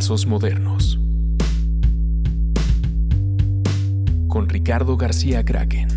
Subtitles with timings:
[0.00, 0.98] Pasos Modernos.
[4.28, 5.88] Con Ricardo García Kraken.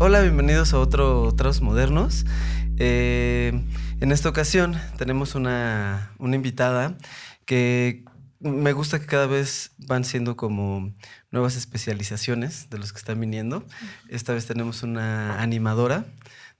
[0.00, 2.26] Hola, bienvenidos a otro Otros Modernos.
[2.78, 3.62] Eh,
[4.00, 6.98] en esta ocasión tenemos una, una invitada
[7.44, 8.02] que
[8.40, 10.92] me gusta que cada vez van siendo como
[11.30, 13.64] nuevas especializaciones de los que están viniendo.
[14.08, 16.06] Esta vez tenemos una animadora,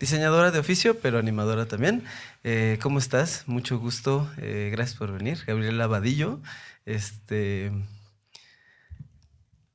[0.00, 2.02] diseñadora de oficio, pero animadora también.
[2.42, 3.44] Eh, ¿Cómo estás?
[3.46, 4.28] Mucho gusto.
[4.38, 5.38] Eh, gracias por venir.
[5.46, 6.40] Gabriela Vadillo.
[6.86, 7.70] Este,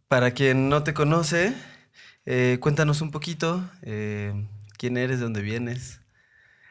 [0.07, 1.53] para quien no te conoce,
[2.25, 3.69] eh, cuéntanos un poquito
[4.77, 6.01] quién eres, de dónde vienes.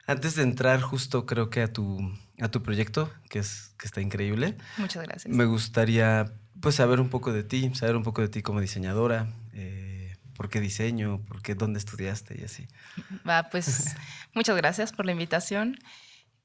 [0.07, 4.03] Antes de entrar justo creo que a tu, a tu proyecto, que, es, que está
[4.03, 4.57] increíble.
[4.77, 5.33] Muchas gracias.
[5.33, 6.27] Me gustaría
[6.61, 10.04] pues saber un poco de ti, saber un poco de ti como diseñadora, eh,
[10.37, 12.69] por qué diseño, por qué, dónde estudiaste y así.
[13.29, 13.97] Va, pues
[14.35, 15.79] muchas gracias por la invitación.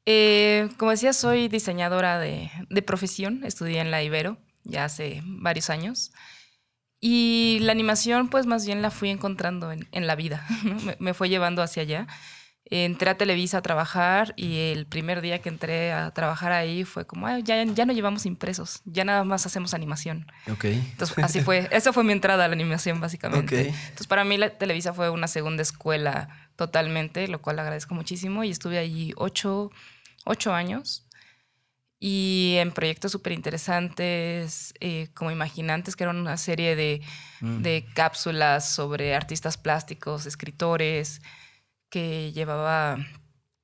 [0.06, 5.70] Eh, como decía, soy diseñadora de, de, profesión, estudié en la Ibero ya hace varios
[5.70, 6.12] años.
[7.02, 10.46] Y la animación, pues más bien la fui encontrando en, en la vida,
[10.86, 12.08] me, me, fue llevando hacia allá
[12.70, 17.06] entré a Televisa a trabajar y el primer día que entré a trabajar ahí fue
[17.06, 20.32] como, ya, ya no llevamos impresos, ya nada más hacemos animación.
[20.52, 20.66] Ok.
[20.66, 21.68] Entonces, así fue.
[21.72, 23.70] Esa fue mi entrada a la animación, básicamente.
[23.70, 28.52] Entonces, para mí la Televisa fue una segunda escuela totalmente, lo cual agradezco muchísimo y
[28.52, 29.72] estuve allí ocho,
[30.26, 31.06] ocho años
[32.00, 37.02] y en proyectos súper interesantes, eh, como Imaginantes, que eran una serie de,
[37.42, 37.62] mm.
[37.62, 41.22] de cápsulas sobre artistas plásticos, escritores,
[41.90, 42.98] que llevaba,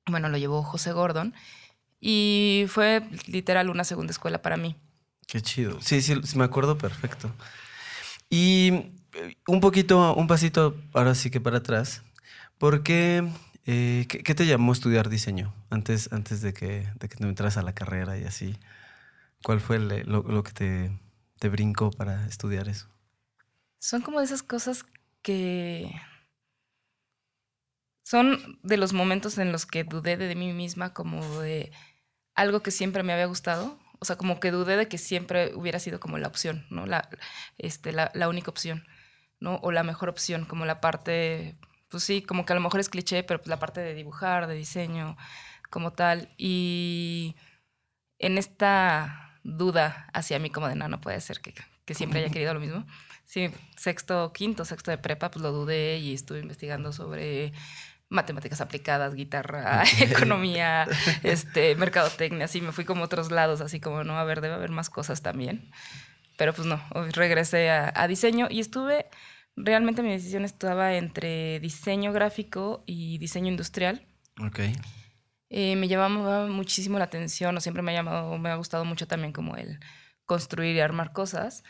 [0.06, 1.34] bueno, lo llevó José Gordon
[2.00, 4.76] y fue literal una segunda escuela para mí.
[5.26, 5.80] Qué chido.
[5.80, 7.32] Sí, sí, me acuerdo perfecto.
[8.30, 8.72] Y
[9.14, 12.02] eh, un poquito, un pasito ahora sí que para atrás.
[12.58, 13.28] ¿Por qué,
[13.66, 17.56] eh, qué, te llamó a estudiar diseño antes, antes de, que, de que te entras
[17.56, 18.56] a la carrera y así?
[19.42, 20.98] ¿Cuál fue lo, lo, que te,
[21.38, 22.88] te brincó para estudiar eso?
[23.78, 24.86] Son como esas cosas
[25.22, 25.90] que
[28.06, 31.72] son de los momentos en los que dudé de mí misma como de
[32.36, 33.80] algo que siempre me había gustado.
[33.98, 36.86] O sea, como que dudé de que siempre hubiera sido como la opción, ¿no?
[36.86, 37.08] La,
[37.58, 38.86] este, la, la única opción,
[39.40, 39.56] ¿no?
[39.56, 41.56] O la mejor opción, como la parte,
[41.88, 44.46] pues sí, como que a lo mejor es cliché, pero pues la parte de dibujar,
[44.46, 45.16] de diseño,
[45.68, 46.32] como tal.
[46.38, 47.34] Y
[48.20, 52.32] en esta duda hacia mí como de, no, no puede ser que, que siempre haya
[52.32, 52.86] querido lo mismo.
[53.24, 57.52] Sí, sexto, quinto, sexto de prepa, pues lo dudé y estuve investigando sobre
[58.08, 60.86] matemáticas aplicadas, guitarra, economía,
[61.22, 64.54] este, mercadotecnia, así me fui como a otros lados, así como, no, a ver, debe
[64.54, 65.70] haber más cosas también.
[66.36, 66.80] Pero pues no,
[67.12, 69.06] regresé a, diseño y estuve,
[69.56, 74.06] realmente mi decisión estaba entre diseño gráfico y diseño industrial.
[74.44, 74.60] Ok.
[75.48, 79.06] Eh, me llamaba muchísimo la atención, o siempre me ha llamado, me ha gustado mucho
[79.06, 79.80] también como el
[80.26, 81.64] construir y armar cosas.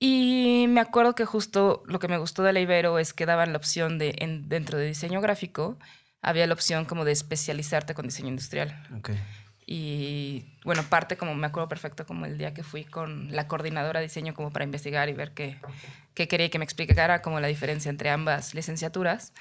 [0.00, 3.52] Y me acuerdo que justo lo que me gustó de la Ibero es que daban
[3.52, 5.78] la opción de, en, dentro de diseño gráfico,
[6.22, 8.80] había la opción como de especializarte con diseño industrial.
[8.98, 9.18] Okay.
[9.70, 14.00] Y bueno, parte como me acuerdo perfecto como el día que fui con la coordinadora
[14.00, 15.58] de diseño como para investigar y ver qué,
[16.14, 19.34] qué quería que me explicara como la diferencia entre ambas licenciaturas.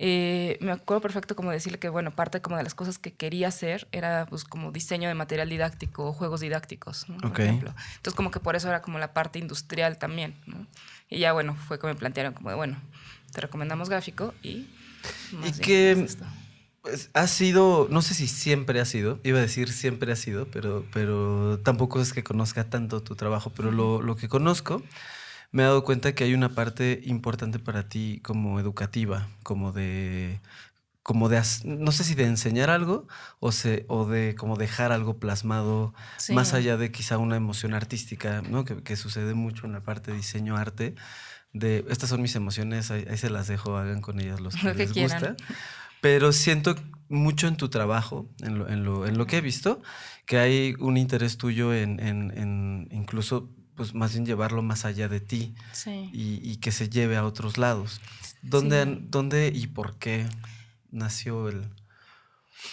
[0.00, 3.48] Eh, me acuerdo perfecto como decirle que, bueno, parte como de las cosas que quería
[3.48, 7.74] hacer era pues como diseño de material didáctico, juegos didácticos, por ejemplo.
[7.96, 10.36] Entonces como que por eso era como la parte industrial también,
[11.10, 12.80] Y ya, bueno, fue como me plantearon como de, bueno,
[13.32, 14.68] te recomendamos gráfico y...
[15.44, 16.06] y que
[16.82, 20.46] pues, ha sido, no sé si siempre ha sido, iba a decir siempre ha sido,
[20.46, 24.80] pero, pero tampoco es que conozca tanto tu trabajo, pero lo, lo que conozco
[25.50, 30.40] me he dado cuenta que hay una parte importante para ti como educativa, como de
[31.08, 33.08] como de, no sé si de enseñar algo
[33.40, 35.94] o, se, o de como dejar algo plasmado
[36.34, 38.66] más allá de quizá una emoción artística, ¿no?
[38.66, 40.96] Que, sucede mucho en la parte de diseño arte,
[41.54, 44.92] de estas son mis emociones, ahí, se las dejo, hagan con ellas los que, les
[44.92, 45.34] gusta.
[46.02, 46.74] Pero siento
[47.08, 49.80] mucho en tu trabajo, en lo, en lo, en lo que he visto,
[50.26, 53.48] que hay un interés tuyo en, en, en incluso
[53.78, 55.54] pues más bien llevarlo más allá de ti
[56.12, 58.00] y, que se lleve a otros lados.
[58.42, 60.26] ¿Dónde, ¿Dónde y por qué
[60.90, 61.64] nació el...?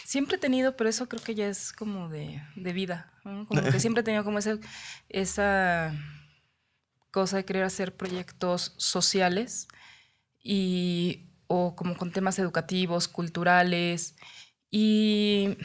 [0.03, 3.13] Siempre he tenido, pero eso creo que ya es como de, vida.
[3.21, 4.57] Como que siempre he tenido como esa,
[5.09, 5.93] esa
[7.11, 9.67] cosa de querer hacer proyectos sociales
[10.41, 14.15] y o como con temas educativos, culturales
[14.71, 15.55] y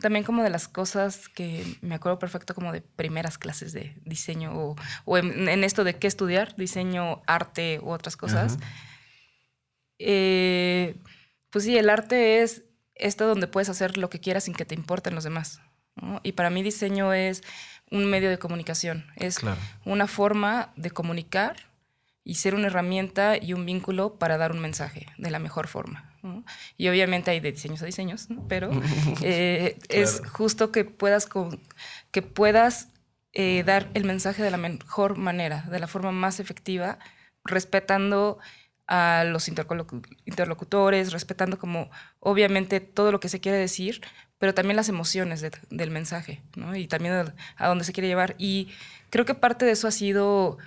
[0.00, 4.76] también como de las cosas que me acuerdo perfecto como de primeras clases de diseño
[5.04, 8.58] o, en, esto de qué estudiar, diseño, arte u otras cosas.
[9.98, 10.96] Eh,
[11.50, 12.64] pues sí, el arte es
[12.94, 15.60] esto donde puedes hacer lo que quieras sin que te importen los demás.
[15.96, 16.20] ¿no?
[16.22, 17.42] Y para mí diseño es
[17.90, 19.60] un medio de comunicación, es Claro.
[19.84, 21.56] una forma de comunicar
[22.24, 26.13] y ser una herramienta y un vínculo para dar un mensaje de la mejor forma.
[26.24, 26.44] ¿No?
[26.76, 28.46] Y obviamente hay de diseños a diseños, ¿no?
[28.48, 28.70] pero
[29.22, 31.60] eh, es justo que puedas, con-
[32.10, 32.88] que puedas
[33.32, 36.98] eh, dar el mensaje de la mejor manera, de la forma más efectiva,
[37.44, 38.38] respetando
[38.86, 39.48] a los
[40.26, 41.90] interlocutores, respetando como
[42.20, 44.00] obviamente todo lo que se quiere decir,
[44.38, 46.76] pero también las emociones de- del mensaje, ¿no?
[46.76, 48.34] Y también a, a dónde se quiere llevar.
[48.38, 48.68] Y
[49.10, 50.58] creo que parte de eso ha sido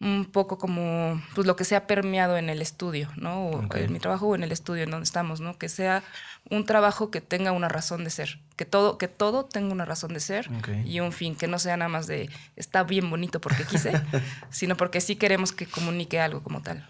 [0.00, 3.46] un poco como pues, lo que se ha permeado en el estudio, ¿no?
[3.46, 5.58] O en mi trabajo o en el estudio en donde estamos, ¿no?
[5.58, 6.04] Que sea
[6.50, 10.14] un trabajo que tenga una razón de ser, que todo, que todo tenga una razón
[10.14, 10.48] de ser
[10.84, 13.92] y un fin, que no sea nada más de está bien bonito porque quise,
[14.50, 16.88] sino porque sí queremos que comunique algo como tal.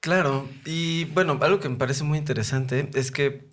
[0.00, 3.46] Claro, y bueno, algo que me parece muy interesante es que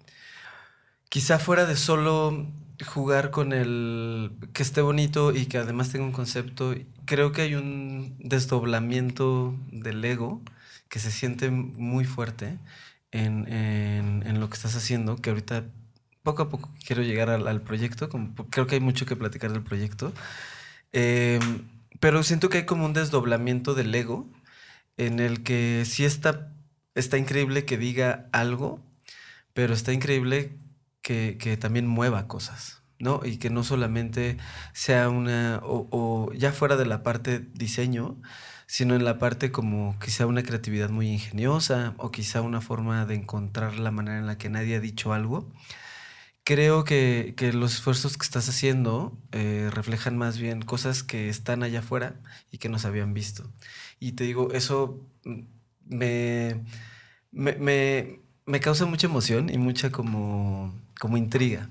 [1.09, 2.47] quizá fuera de solo
[2.85, 7.55] jugar con el que esté bonito y que además tenga un concepto, creo que hay
[7.55, 10.41] un desdoblamiento del ego
[10.89, 12.57] que se siente muy fuerte
[13.11, 15.65] en, en- lo que estás haciendo, que ahorita
[16.23, 19.51] poco a poco quiero llegar al, al proyecto, como, creo que hay mucho que platicar
[19.51, 20.13] del proyecto,
[20.93, 21.39] Eh,
[21.99, 24.27] pero siento que hay como un desdoblamiento del ego
[24.97, 26.53] en el que sí está,
[26.95, 28.81] está increíble que diga algo,
[29.53, 30.57] pero está increíble
[31.13, 33.21] que, también mueva cosas, ¿no?
[33.25, 34.37] Y que no solamente
[34.73, 38.17] sea una, o, ya fuera de la parte diseño,
[38.67, 43.15] sino en la parte como quizá una creatividad muy ingeniosa o quizá una forma de
[43.15, 45.51] encontrar la manera en la que nadie ha dicho algo.
[46.43, 51.61] Creo que, que los esfuerzos que estás haciendo eh, reflejan más bien cosas que están
[51.63, 52.15] allá afuera
[52.51, 53.51] y que no se habían visto.
[53.99, 54.99] Y te digo, eso
[57.31, 61.69] me, me- me causa mucha emoción y mucha como, como intriga.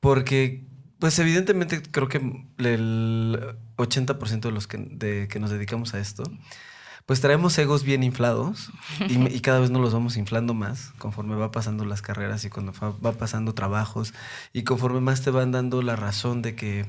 [0.00, 0.64] Porque,
[0.98, 2.18] pues evidentemente creo que
[2.58, 6.24] el 80% de los que, de que nos dedicamos a esto,
[7.06, 8.70] pues traemos egos bien inflados
[9.08, 12.50] y, y cada vez nos los vamos inflando más conforme va pasando las carreras y
[12.50, 14.14] cuando va pasando trabajos
[14.52, 16.86] y conforme más te van dando la razón de que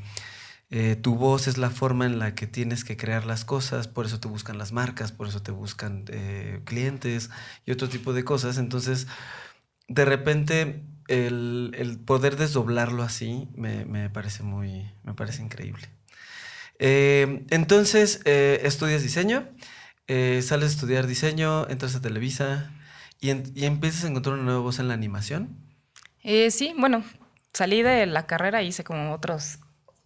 [0.75, 4.07] eh, tu voz es la forma en la que tienes que crear las cosas, por
[4.07, 7.29] eso te buscan las marcas, por eso te buscan eh, clientes
[7.63, 8.57] y otro tipo de cosas.
[8.57, 9.05] Entonces,
[9.87, 15.89] de repente, el, el poder desdoblarlo así me, me parece muy, me parece increíble.
[16.79, 19.47] Eh, entonces, eh, estudias diseño,
[20.07, 22.71] eh, sales a estudiar diseño, entras a Televisa
[23.21, 25.55] y, en- y empiezas a encontrar una nueva voz en la animación.
[26.23, 27.03] Eh, sí, bueno,
[27.53, 29.59] salí de la carrera y hice como otros,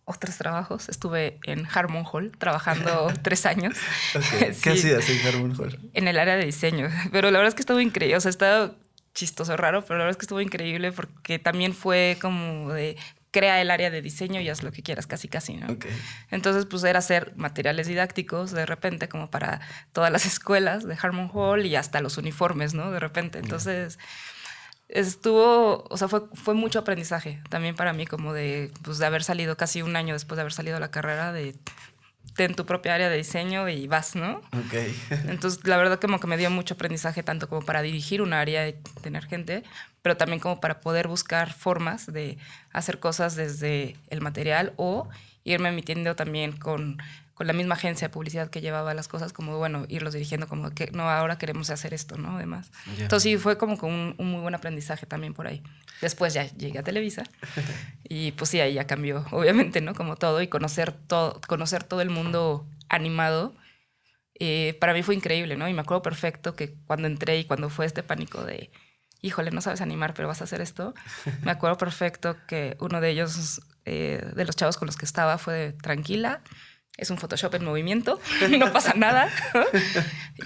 [0.05, 0.89] otros trabajos.
[0.89, 3.75] Estuve en Harmon Hall trabajando tres años.
[4.39, 4.69] ¿Qué Sí.
[4.69, 5.79] hacías en Harmon Hall?
[5.93, 6.89] en el área de diseño.
[7.11, 8.17] Pero la verdad es que estuvo increíble.
[8.17, 8.75] O sea, estaba
[9.17, 12.97] chistoso, raro, pero la verdad es que estuvo increíble porque también fue como de
[13.31, 15.73] crea el área de diseño y haz lo que quieras, casi, casi, ¿no?
[15.73, 15.87] Ok.
[16.29, 19.59] Entonces, pues era hacer materiales didácticos de repente, como para
[19.91, 22.91] todas las escuelas de Harmon Hall y hasta los uniformes, ¿no?
[22.91, 23.39] De repente.
[23.39, 23.97] Entonces,
[24.87, 29.23] estuvo, o sea, fue, fue mucho aprendizaje también para mí, como de, pues, de haber
[29.23, 31.55] salido casi un año después de haber salido de la carrera, de
[32.37, 34.37] ten tu propia área de diseño y vas, ¿no?
[34.53, 34.73] Ok.
[35.27, 38.69] Entonces, la verdad como que me dio mucho aprendizaje, tanto como para dirigir un área
[38.69, 39.63] y tener gente,
[40.03, 42.37] pero también como para poder buscar formas de
[42.71, 45.09] hacer cosas desde el material o
[45.43, 46.99] irme emitiendo también con,
[47.37, 50.71] con la misma agencia de publicidad que llevaba las cosas, como, bueno, irlos dirigiendo como
[50.71, 52.37] que, no, ahora queremos hacer esto, ¿no?
[52.37, 52.71] Además.
[52.97, 53.03] Ya.
[53.03, 55.61] Entonces, sí, fue como con un, un muy buen aprendizaje también por ahí.
[56.01, 57.23] Después ya llegué a Televisa
[58.03, 59.93] y pues sí, ahí ya cambió, obviamente, ¿no?
[59.93, 63.55] Como todo y conocer todo, conocer todo el mundo animado
[64.39, 65.67] eh, para mí fue increíble, ¿no?
[65.67, 68.71] Y me acuerdo perfecto que cuando entré y cuando fue este pánico de,
[69.21, 70.93] híjole, no sabes animar, pero vas a hacer esto,
[71.43, 75.37] me acuerdo perfecto que uno de ellos, eh, de los chavos con los que estaba,
[75.37, 76.41] fue de, tranquila,
[76.97, 78.19] es un Photoshop en movimiento,
[78.59, 79.29] no pasa nada.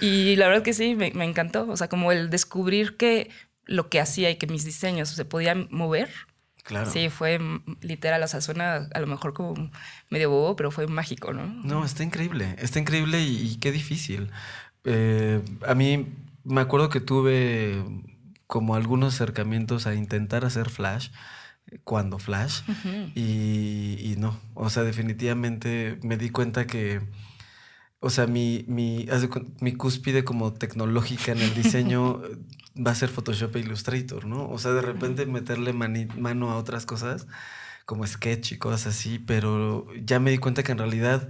[0.00, 3.30] y la verdad que sí, me, me encantó, o sea, como el descubrir que
[3.64, 6.10] lo que hacía y que mis diseños se podían mover.
[6.64, 6.88] Claro.
[6.88, 7.40] Sí, fue
[7.80, 9.70] literal, o sea, suena a lo mejor como
[10.10, 11.44] medio bobo, pero fue mágico, ¿no?
[11.46, 14.30] No, está increíble, está increíble y, y qué difícil.
[14.84, 16.06] Eh, a mí
[16.44, 17.82] me acuerdo que tuve
[18.46, 21.08] como algunos acercamientos a intentar hacer Flash,
[21.84, 22.60] cuando Flash,
[23.14, 27.00] y, y no, o sea, definitivamente me di cuenta que,
[28.00, 29.06] o sea, mi, mi,
[29.76, 32.20] cúspide como tecnológica en el diseño
[32.84, 34.48] va a ser Photoshop e Illustrator, ¿no?
[34.48, 37.26] O sea, de repente meterle mani- mano a otras cosas
[37.84, 41.28] como sketch y cosas así, pero ya me di cuenta que en realidad,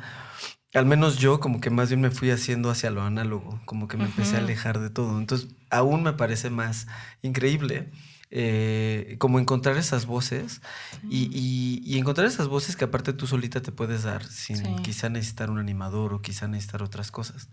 [0.75, 3.97] al menos yo como que más bien me fui haciendo hacia lo análogo, como que
[3.97, 5.19] me empecé a alejar de todo.
[5.19, 6.87] Entonces, aún me parece más
[7.23, 7.91] increíble
[8.35, 10.63] eh, como encontrar esas voces
[11.09, 14.77] y, y- y encontrar esas voces que aparte tú solita te puedes dar sin Sí.
[14.83, 17.49] quizá necesitar un animador o quizá necesitar otras cosas.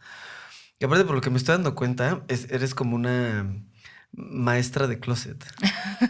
[0.80, 3.46] Y aparte por lo que me estoy dando cuenta, es- eres como una
[4.14, 5.44] maestra de closet,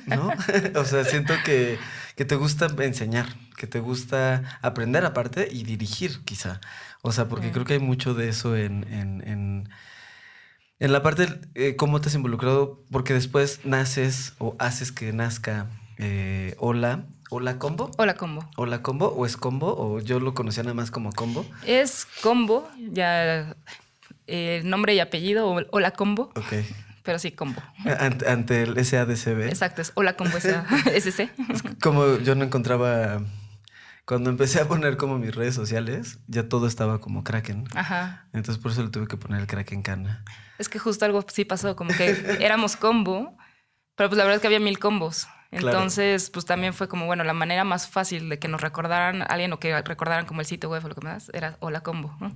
[0.06, 0.30] ¿no?
[0.76, 1.78] o sea, siento que,
[2.16, 3.26] que te gusta enseñar,
[3.58, 6.62] que te gusta aprender aparte y dirigir quizá.
[7.02, 7.52] O sea, porque Mm.
[7.52, 9.70] creo que hay mucho de eso en, en, en,
[10.80, 15.68] en la parte, eh, cómo te has involucrado, porque después naces o haces que nazca
[15.98, 17.92] eh, Hola, Hola Combo.
[17.98, 18.50] Hola, combo.
[18.58, 21.46] Hola Combo o es Combo o yo lo conocía nada más como Combo.
[21.66, 23.56] Es combo, ya
[24.26, 26.54] eh, nombre y apellido, o- hola combo, Ok.
[27.04, 27.62] pero sí combo.
[28.00, 29.48] Ante, ante el SADCB.
[29.48, 31.30] Exacto, es hola combo SC.
[31.82, 33.22] Como yo no encontraba.
[34.10, 37.66] Cuando empecé a poner como mis redes sociales, ya todo estaba como Kraken.
[37.76, 38.26] Ajá.
[38.34, 40.26] Entonces por eso le tuve que poner el Kraken Cana.
[40.58, 43.38] Es que justo algo sí pasó, como que éramos combo,
[43.94, 45.28] pero pues la verdad es que había mil combos.
[45.52, 45.68] Claro.
[45.68, 49.54] Entonces, pues también fue como, bueno, la manera más fácil de que nos recordaran alguien
[49.54, 52.18] o que recordaran como el sitio web o lo que más era hola combo.
[52.20, 52.34] ¿no?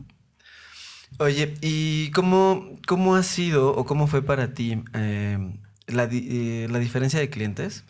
[1.17, 5.39] Oye, ¿y cómo, cómo ha sido o cómo fue para ti eh,
[5.87, 7.83] la, eh, la diferencia de clientes?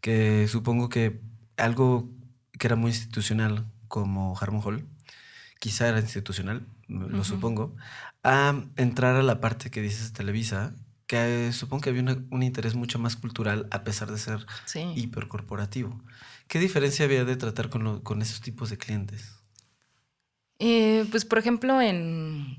[0.00, 1.20] Que supongo que
[1.58, 2.08] algo
[2.58, 4.86] que era muy institucional como Harmon Hall,
[5.60, 7.74] quizá era institucional, lo supongo,
[8.22, 10.74] a entrar a la parte que dices Televisa,
[11.06, 14.46] que eh, supongo que había una- un interés mucho más cultural a pesar de ser
[14.66, 14.80] Sí.
[14.94, 15.98] hipercorporativo.
[16.48, 19.34] ¿Qué diferencia había de tratar con, lo- con esos tipos de clientes?
[20.58, 22.58] Eh, pues, por ejemplo, en.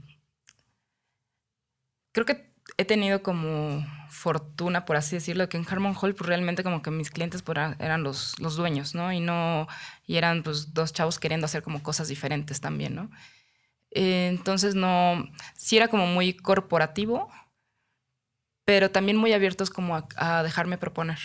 [2.11, 6.63] Creo que he tenido como fortuna, por así decirlo, que en Harmon Hall, pues realmente
[6.63, 9.11] como que mis clientes pues, eran- los, los dueños, ¿no?
[9.13, 9.67] Y no.
[10.05, 13.09] Y eran pues dos chavos queriendo hacer como cosas diferentes también, ¿no?
[13.91, 15.27] Eh, entonces, no.
[15.55, 17.29] Sí era como muy corporativo,
[18.65, 21.19] pero también muy abiertos como a, a dejarme proponer.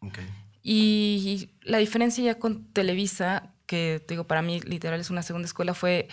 [0.00, 0.18] Ok.
[0.62, 5.46] Y la diferencia ya con Televisa, que te digo, para mí literal es una segunda
[5.46, 6.08] escuela, fue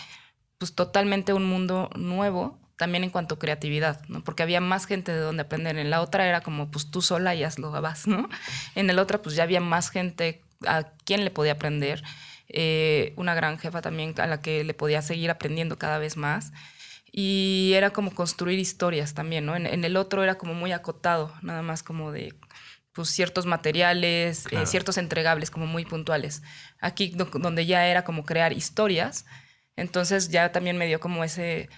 [0.58, 4.24] pues totalmente un mundo nuevo, también en cuanto a creatividad, ¿no?
[4.24, 5.78] Porque había más gente de donde aprender.
[5.78, 8.28] En la otra era como, pues tú sola y hazlo, vas, ¿no?
[8.74, 12.02] En el otra, pues ya había más gente a quien le podía aprender.
[12.50, 16.52] Eh, una gran jefa también a la que le podía seguir aprendiendo cada vez más.
[17.12, 19.56] Y era como construir historias también, ¿no?
[19.56, 22.34] En, en el otro era como muy acotado, nada más como de
[22.94, 24.66] pues, ciertos materiales, eh, Claro.
[24.66, 26.42] ciertos entregables como muy puntuales.
[26.80, 29.26] Aquí do- donde ya era como crear historias,
[29.76, 31.70] entonces ya también me dio como ese,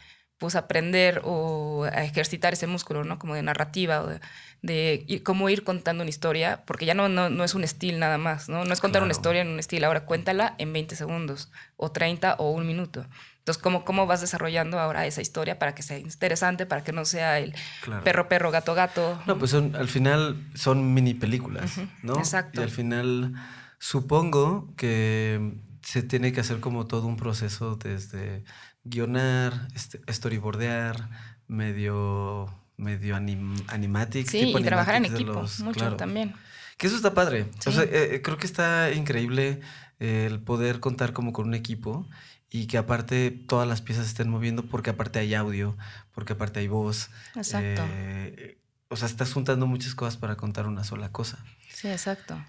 [0.43, 3.17] pues aprender o a ejercitar ese músculo, ¿no?
[3.17, 4.19] Como de narrativa o de,
[4.61, 7.97] de ir- cómo ir contando una historia, porque ya no, no, no es un estilo
[7.97, 8.65] nada más, ¿no?
[8.65, 9.19] No es contar una Claro.
[9.21, 13.05] historia en un estilo, ahora cuéntala en 20 segundos o 30 o un minuto.
[13.37, 17.05] Entonces, ¿cómo, ¿cómo vas desarrollando ahora esa historia para que sea interesante, para que no
[17.05, 18.03] sea el Claro.
[18.03, 19.21] perro, perro, gato, gato?
[19.25, 22.19] No, pues son, al final son mini películas, Ujú, ¿no?
[22.19, 22.59] exacto.
[22.59, 23.33] Y al final
[23.79, 28.43] supongo que se tiene que hacer como todo un proceso desde
[28.83, 31.09] guionar, este, storyboardear,
[31.47, 34.31] medio, medio anim, animatics.
[34.31, 35.95] Sí, tipo y trabajar en equipo, los- mucho claro.
[35.97, 36.33] también.
[36.77, 37.45] Que eso está padre.
[37.65, 39.61] O sea, eh, eh, creo que está increíble
[39.99, 42.07] eh, el poder contar como con un equipo
[42.49, 45.77] y que aparte todas las piezas se estén moviendo porque aparte hay audio,
[46.13, 47.09] porque aparte hay voz.
[47.35, 47.83] Exacto.
[47.87, 48.57] Eh,
[48.89, 51.37] o sea, estás juntando muchas cosas para contar una sola cosa.
[51.73, 52.43] Sí, exacto.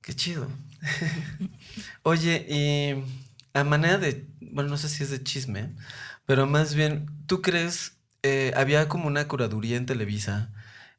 [0.00, 0.48] Qué chido.
[2.02, 3.04] Oye, y
[3.54, 5.74] a manera de, bueno, no sé si es de chisme,
[6.26, 10.50] pero más bien, ¿tú crees, eh, había como una curaduría en Televisa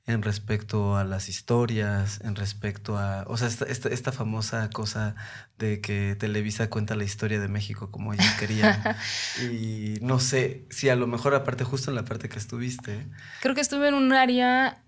[0.05, 5.15] en respecto a las historias, en respecto a, o sea, esta, esta, esta famosa cosa
[5.57, 8.81] de que Televisa cuenta la historia de México como ellos querían?
[9.41, 13.07] y no sé si a lo mejor aparte, justo en la parte que estuviste,
[13.41, 14.83] Creo que estuve en un área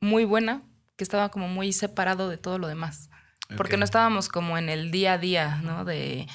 [0.00, 0.62] muy buena,
[0.96, 3.10] que estaba como muy separado de todo lo demás.
[3.56, 5.84] Porque no estábamos como en el día a día, ¿no?
[5.84, 6.26] De,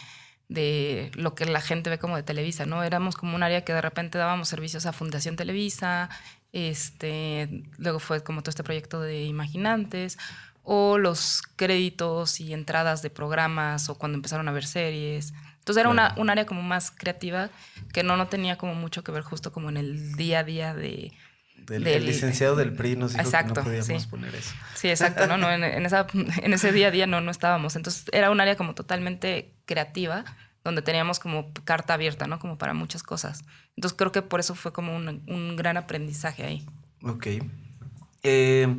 [0.52, 2.84] de lo que la gente ve como de Televisa, ¿no?
[2.84, 6.10] Éramos como un área que de repente dábamos servicios a Fundación Televisa,
[6.52, 10.18] este, luego fue como todo este proyecto de Imaginantes,
[10.64, 15.34] o los créditos y entradas de programas, o cuando empezaron a ver series.
[15.60, 17.50] Entonces era una, un área como más creativa
[17.94, 20.74] que no, no tenía como mucho que ver justo como en el día a día
[20.74, 21.14] de...
[21.66, 24.08] del, Del- el licenciado del PRI nos dijo que Exacto, no podíamos sí.
[24.10, 24.54] poner eso.
[24.76, 25.38] Sí, exacto, ¿no?
[25.38, 27.76] no en, en esa, en ese día a día no, no estábamos.
[27.76, 30.26] Entonces era un área como totalmente creativa,
[30.64, 32.40] donde teníamos como carta abierta, ¿no?
[32.40, 33.44] Como para muchas cosas.
[33.76, 36.66] Entonces creo que por eso fue como un, un gran aprendizaje ahí.
[37.04, 37.28] Ok.
[38.24, 38.76] Eh,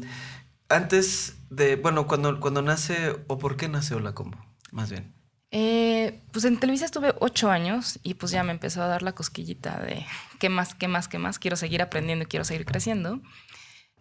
[0.69, 4.39] antes de, bueno, cuando, cuando nace, o por qué nace Hola Combo,
[4.71, 5.13] más bien.
[5.55, 9.13] Eh, pues en Televisa estuve ocho años y pues ya me empezó a dar la
[9.13, 10.07] cosquillita de
[10.41, 11.39] qué más, qué más, qué más.
[11.39, 13.21] Quiero seguir aprendiendo y quiero seguir creciendo.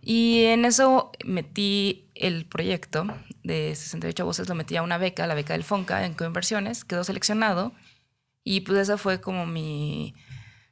[0.01, 3.05] Y en eso metí el proyecto
[3.43, 7.03] de 68 voces, lo metí a una beca, la beca del FONCA en coinversiones, quedó
[7.03, 7.73] seleccionado
[8.43, 10.15] y pues esa fue como mi,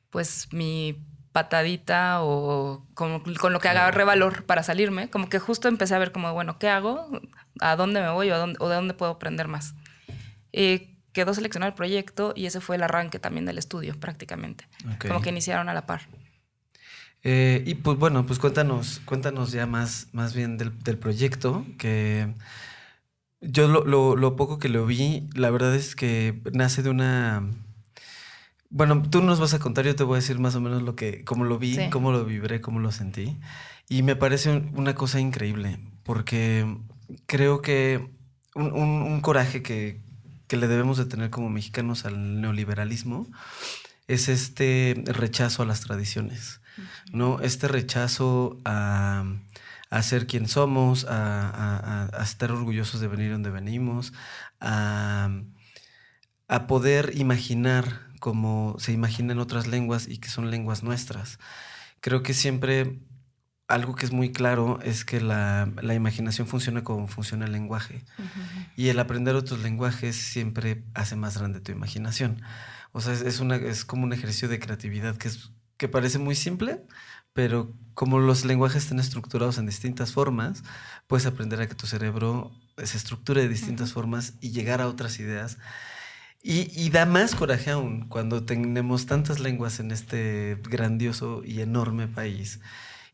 [0.09, 5.67] pues mi patadita o con, con lo que agarré valor para salirme, como que justo
[5.67, 7.07] empecé a ver como, bueno, ¿qué hago?
[7.59, 9.75] ¿A dónde me voy o, a dónde, o de dónde puedo aprender más?
[10.53, 14.65] Eh, quedó seleccionado el proyecto y ese fue el arranque también del estudio prácticamente,
[14.95, 15.07] Ok.
[15.07, 16.01] como que iniciaron a la par.
[17.23, 22.33] Eh, y pues bueno, pues cuéntanos, cuéntanos ya más, más bien del, del proyecto, que
[23.41, 27.43] yo lo, lo- lo poco que lo vi, la verdad es que nace de una...
[28.69, 30.95] Bueno, tú nos vas a contar, yo te voy a decir más o menos lo
[30.95, 31.89] que, cómo lo vi, Sí.
[31.89, 33.37] cómo lo vibré, cómo lo sentí.
[33.89, 36.77] Y me parece un- una cosa increíble, porque
[37.25, 38.07] creo que
[38.55, 40.01] un, un- un coraje que,
[40.49, 43.27] que le debemos de tener como mexicanos al neoliberalismo
[44.07, 46.59] es este rechazo a las tradiciones,
[47.13, 47.39] ¿no?
[47.39, 49.23] Este rechazo a,
[49.91, 54.11] a ser quien somos, a, a- a- a estar orgullosos de venir donde venimos,
[54.59, 55.29] a,
[56.47, 61.37] a poder imaginar como se imaginan otras lenguas y que son lenguas nuestras.
[62.01, 62.99] Creo que siempre
[63.69, 68.03] algo que es muy claro es que la, la imaginación funciona como funciona el lenguaje.
[68.75, 72.41] Y el aprender otros lenguajes siempre hace más grande tu imaginación.
[72.91, 76.17] O sea, es, es una, es como un ejercicio de creatividad que, es, que parece
[76.17, 76.83] muy simple,
[77.31, 80.63] pero como los lenguajes están estructurados en distintas formas,
[81.05, 82.51] puedes aprender a que tu cerebro
[82.83, 85.59] se estructure de distintas formas y llegar a otras ideas.
[86.41, 92.07] Y, y da más coraje aún cuando tenemos tantas lenguas en este grandioso y enorme
[92.07, 92.61] país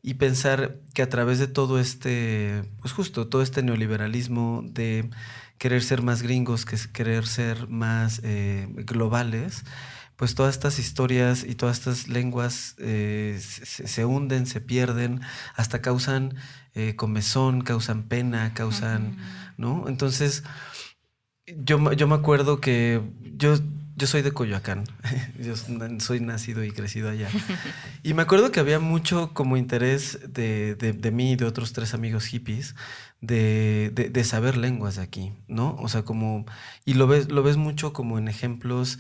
[0.06, 5.10] y pensar que a través de todo este, pues justo todo este neoliberalismo de
[5.58, 9.64] querer ser más gringos, que es querer ser más eh, globales,
[10.16, 15.22] pues todas estas historias y todas estas lenguas eh, se, se hunden, se pierden,
[15.56, 16.36] hasta causan
[16.76, 19.18] eh, comezón, causan pena, causan,
[19.58, 19.86] ¿no?
[19.88, 20.44] Entonces,
[21.48, 23.02] yo, me- yo me acuerdo que
[23.38, 23.56] yo,
[23.96, 24.84] yo soy de Coyoacán,
[25.40, 27.30] yo soy nacido y crecido allá.
[28.04, 31.74] Y me acuerdo que había mucho como interés de, de, de mí y de otros
[31.74, 32.76] tres amigos hippies
[33.22, 35.76] de, de, saber lenguas de aquí, ¿no?
[35.80, 36.46] O sea, como,
[36.84, 39.00] y lo ves, lo ves mucho como en ejemplos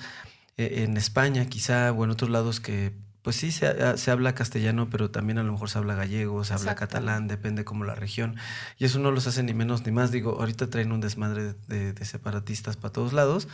[0.57, 4.35] eh, en España quizá o en otros lados que pues sí se, ha- se habla
[4.35, 6.93] castellano, pero también a lo mejor se habla gallego, se habla Exacto.
[6.93, 8.35] catalán, depende como la región.
[8.77, 10.11] Y eso no los hace ni menos ni más.
[10.11, 13.47] Digo, ahorita traen un desmadre de, de separatistas para todos lados,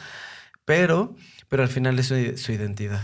[0.65, 1.15] pero,
[1.50, 3.04] pero al final es su, su identidad.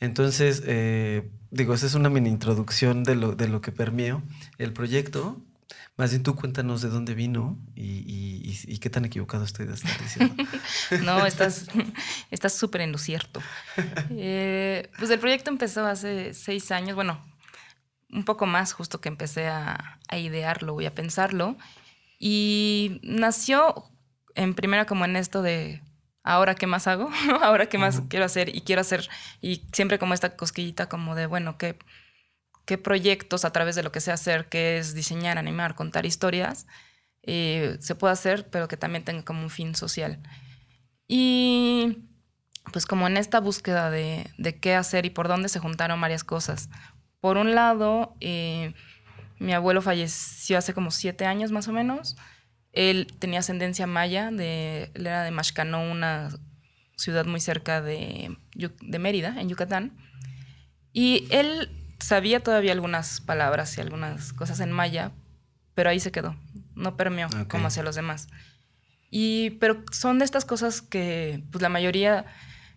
[0.00, 4.22] Entonces, eh, digo, esa es una mini introducción de lo, de lo que permeó
[4.58, 5.40] el proyecto.
[5.96, 9.74] Más bien tú cuéntanos de dónde vino y- y- y qué tan equivocado estoy de
[9.74, 10.34] estar diciendo.
[11.02, 11.66] No, estás
[12.30, 13.40] estás súper en lo cierto.
[14.10, 17.24] Eh, pues el proyecto empezó hace seis años, bueno,
[18.10, 21.56] un poco más justo que empecé a, a idearlo y a pensarlo.
[22.18, 23.90] Y nació
[24.34, 25.82] en primera como en esto de,
[26.26, 27.10] ¿ahora qué más hago?
[27.42, 28.54] ¿Ahora qué más quiero hacer?
[28.54, 29.08] Y quiero hacer,
[29.40, 31.78] y siempre como esta cosquillita como de, bueno, ¿qué,
[32.66, 36.66] qué proyectos a través de lo que sé hacer, que es diseñar, animar, contar historias,
[37.22, 40.20] eh, se puede hacer, pero que también tenga como un fin social.
[41.08, 41.98] Y
[42.72, 46.24] pues como en esta búsqueda de, de qué hacer y por dónde se juntaron varias
[46.24, 46.68] cosas.
[47.20, 48.74] Por un lado, eh,
[49.38, 52.16] mi abuelo falleció hace como siete años más o menos.
[52.76, 56.30] Él tenía ascendencia maya, de, él era de Maxcano, una
[56.94, 58.36] ciudad muy cerca de,
[58.98, 59.96] Mérida, en Yucatán.
[60.92, 65.12] Y él sabía todavía algunas palabras y algunas cosas en maya,
[65.74, 66.36] pero ahí se quedó.
[66.74, 68.28] No permeó como hacia los demás.
[69.10, 72.26] Y, pero son de estas cosas que pues la mayoría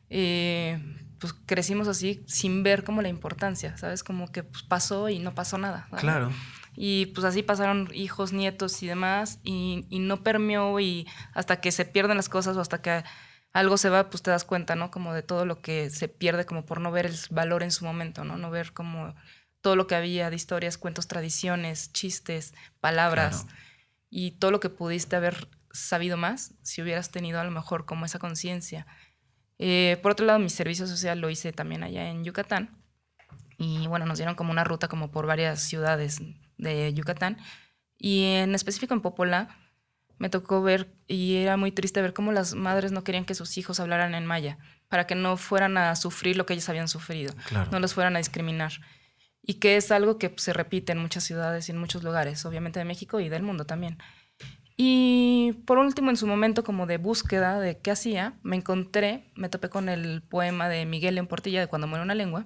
[0.09, 0.79] eh,
[1.19, 4.03] pues crecimos así sin ver como la importancia, ¿sabes?
[4.03, 5.87] Como que pues, pasó y no pasó nada.
[5.89, 6.01] ¿sabes?
[6.01, 6.31] Claro.
[6.81, 11.73] Y pues así pasaron hijos, nietos y demás, y, y no permeó y hasta que
[11.73, 13.03] se pierden las cosas o hasta que
[13.51, 14.89] algo se va, pues te das cuenta, ¿no?
[14.89, 17.83] Como de todo lo que se pierde como por no ver el valor en su
[17.83, 18.37] momento, ¿no?
[18.37, 19.13] No ver como
[19.59, 23.57] todo lo que había de historias, cuentos, tradiciones, chistes, palabras Claro.
[24.09, 28.05] y todo lo que pudiste haber sabido más si hubieras tenido a lo mejor como
[28.05, 28.87] esa conciencia.
[29.57, 32.81] Eh, por otro lado, mi servicio social lo hice también allá en Yucatán.
[33.57, 36.21] Y bueno, nos dieron como una ruta como por varias ciudades
[36.59, 37.37] de Yucatán.
[37.97, 39.57] Y en específico en Popola
[40.19, 43.57] me tocó ver, y era muy triste ver cómo las madres no querían que sus
[43.57, 44.57] hijos hablaran en maya,
[44.89, 47.71] para que no fueran a sufrir lo que ellos habían sufrido, Claro.
[47.71, 48.73] no los fueran a discriminar.
[49.41, 52.79] Y que es algo que se repite en muchas ciudades y en muchos lugares, obviamente
[52.79, 53.97] de México y del mundo también.
[54.75, 59.49] Y por último, en su momento como de búsqueda de qué hacía, me encontré, me
[59.49, 62.45] topé con el poema de Miguel León Portilla de Cuando muere una lengua.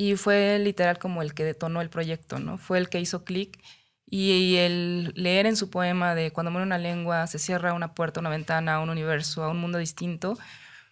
[0.00, 2.56] Y fue literal como el que detonó el proyecto, ¿no?
[2.56, 3.62] Fue el que hizo clic
[4.06, 8.18] y el leer en su poema de cuando muere una lengua, se cierra una puerta,
[8.18, 10.38] una ventana un universo, a un mundo distinto,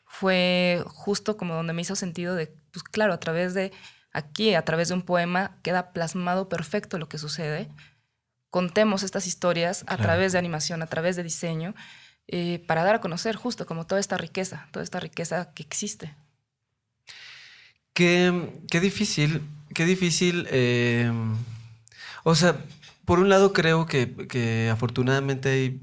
[0.04, 3.72] fue justo como donde me hizo sentido de, pues claro, a través de
[4.12, 7.70] aquí, a través de un poema, queda plasmado perfecto lo que sucede.
[8.50, 11.74] Contemos estas historias a través de animación, a través de diseño,
[12.26, 16.14] eh, para dar a conocer justo como toda esta riqueza, toda esta riqueza que existe.
[17.98, 19.42] Qué, difícil,
[19.74, 20.46] qué difícil.
[20.52, 21.10] Eh,
[22.22, 22.64] o sea,
[23.04, 25.80] por un lado creo que, afortunadamente hay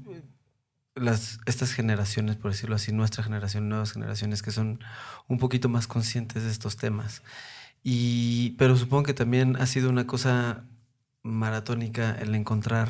[0.94, 4.80] las, estas generaciones, por decirlo así, nuestra generación, nuevas generaciones que son
[5.28, 7.20] un poquito más conscientes de estos temas.
[7.82, 10.64] Y, pero supongo que también ha sido una cosa
[11.22, 12.88] maratónica el encontrar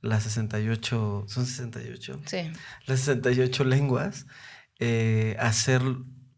[0.00, 2.20] las 68, ¿son 68?
[2.24, 2.52] Sí.
[2.86, 4.28] Las 68 lenguas,
[4.78, 5.82] eh, hacer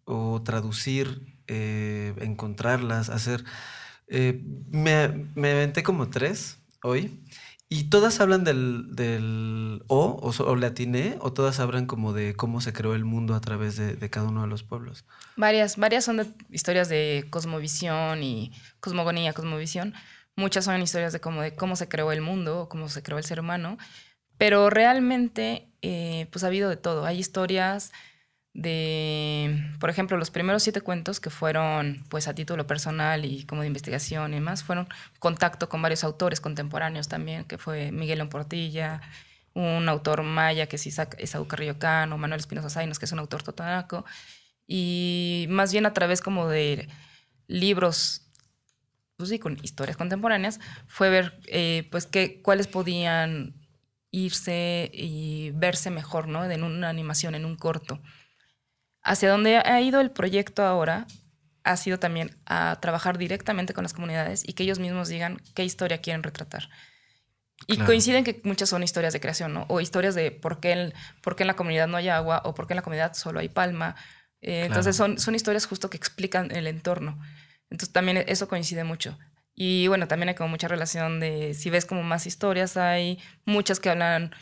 [0.04, 3.44] o traducir eh, encontrarlas, hacer...
[4.08, 7.22] Eh, me, me como tres hoy
[7.74, 12.60] y todas hablan del, del o, o, o, latiné, o todas hablan como de cómo
[12.60, 15.06] se creó el mundo a través de, de, cada uno de los pueblos.
[15.36, 19.94] Varias, varias son de historias de cosmovisión y cosmogonía, cosmovisión.
[20.36, 23.24] Muchas son historias de cómo, de cómo se creó el mundo, cómo se creó el
[23.24, 23.78] ser humano.
[24.36, 27.06] Pero realmente, eh, pues ha habido de todo.
[27.06, 27.90] Hay historias
[28.54, 33.62] de, por ejemplo, los primeros siete cuentos que fueron pues a título personal y como
[33.62, 34.88] de investigación y demás, fueron
[35.18, 39.00] contacto con varios autores contemporáneos también, que fue Miguel Portilla,
[39.54, 43.18] un autor maya que es Isaac, Isaú Carrillo Cano, Manuel Espinosa Zainos, que es un
[43.18, 44.04] autor totanaco,
[44.66, 46.88] y más bien a través como de
[47.46, 48.30] libros,
[49.16, 53.54] pues sí, con historias contemporáneas, fue ver eh, pues qué, cuáles podían
[54.10, 56.44] irse y verse mejor, ¿no?
[56.44, 58.00] En una animación, en un corto.
[59.02, 61.06] Hacia donde ha ido el proyecto ahora
[61.64, 65.64] ha sido también a trabajar directamente con las comunidades y que ellos mismos digan qué
[65.64, 66.68] historia quieren retratar.
[67.66, 69.66] Y coinciden que muchas son historias de creación, ¿no?
[69.68, 72.54] O historias de por qué, en, por qué en la comunidad no hay agua o
[72.54, 73.94] por qué en la comunidad solo hay palma.
[74.40, 77.20] Eh, entonces son, son historias justo que explican el entorno.
[77.70, 79.16] Entonces también eso coincide mucho.
[79.54, 83.80] Y bueno, también hay como mucha relación de, si ves como más historias, hay muchas
[83.80, 84.34] que hablan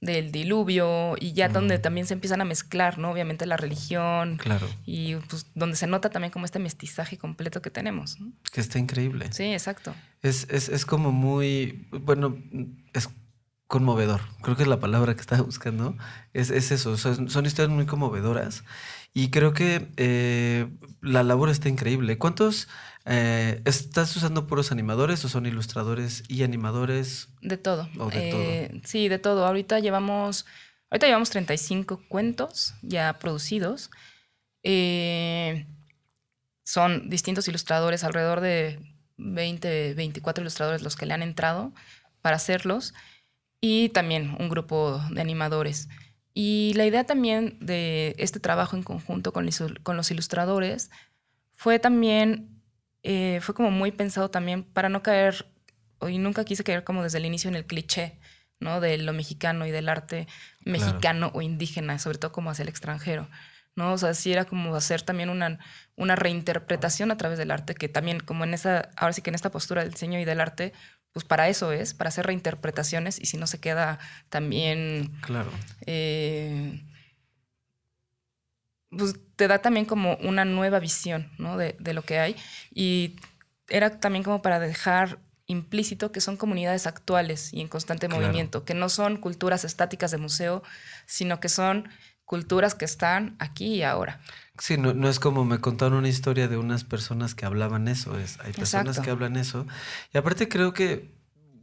[0.00, 3.10] del diluvio y ya donde también se empiezan a mezclar, ¿no?
[3.10, 4.36] Obviamente la religión.
[4.36, 4.68] Claro.
[4.86, 8.18] Y pues donde se nota también como este mestizaje completo que tenemos.
[8.52, 9.32] Que está increíble.
[9.32, 9.94] Sí, exacto.
[10.22, 12.36] Es, es, es, como muy, bueno,
[12.92, 13.08] es
[13.66, 14.20] conmovedor.
[14.42, 15.96] Creo que es la palabra que estaba buscando.
[16.32, 18.64] Es, es eso, son historias muy conmovedoras.
[19.14, 20.68] Y creo que eh,
[21.00, 22.18] la labor está increíble.
[22.18, 22.68] ¿Cuántos
[23.10, 27.28] eh, ¿Estás usando puros animadores o son ilustradores y animadores?
[27.40, 27.88] De todo.
[28.12, 29.46] Eh, sí, de todo.
[29.46, 30.44] Ahorita llevamos,
[30.90, 33.90] ahorita llevamos 35 cuentos ya producidos.
[34.62, 35.66] Eh,
[36.64, 38.78] son distintos ilustradores, alrededor de
[39.16, 41.72] 20, 24 ilustradores los que le han entrado
[42.20, 42.92] para hacerlos
[43.58, 45.88] y también un grupo de animadores.
[46.34, 49.48] Y la idea también de este trabajo en conjunto con,
[49.82, 50.90] con los ilustradores
[51.54, 52.57] fue también
[53.10, 55.46] eh, fue como muy pensado también para no caer,
[56.06, 58.18] y nunca quise caer como desde el inicio en el cliché,
[58.60, 58.82] ¿no?
[58.82, 60.28] De lo mexicano y del arte
[60.60, 63.26] mexicano o indígena, sobre todo como hacia el extranjero.
[63.76, 63.94] ¿no?
[63.94, 65.58] O sea, sí era como hacer también una,
[65.96, 69.36] una reinterpretación a través del arte, que también como en esa, ahora sí que en
[69.36, 70.74] esta postura del diseño y del arte,
[71.12, 75.12] pues para eso es, para hacer reinterpretaciones y si no se queda también...
[75.22, 75.50] Claro.
[75.86, 76.84] Eh,
[78.90, 81.56] pues te da también como una nueva visión ¿no?
[81.56, 82.36] de, lo que hay.
[82.72, 83.16] Y
[83.68, 88.74] era también como para dejar implícito que son comunidades actuales y en constante movimiento, que
[88.74, 90.62] no son culturas estáticas de museo,
[91.06, 91.88] sino que son
[92.24, 94.20] culturas que están aquí y ahora.
[94.58, 98.18] Sí, no, no es como me contaron una historia de unas personas que hablaban eso,
[98.18, 99.66] es, hay personas que hablan eso.
[100.12, 101.17] Y aparte creo que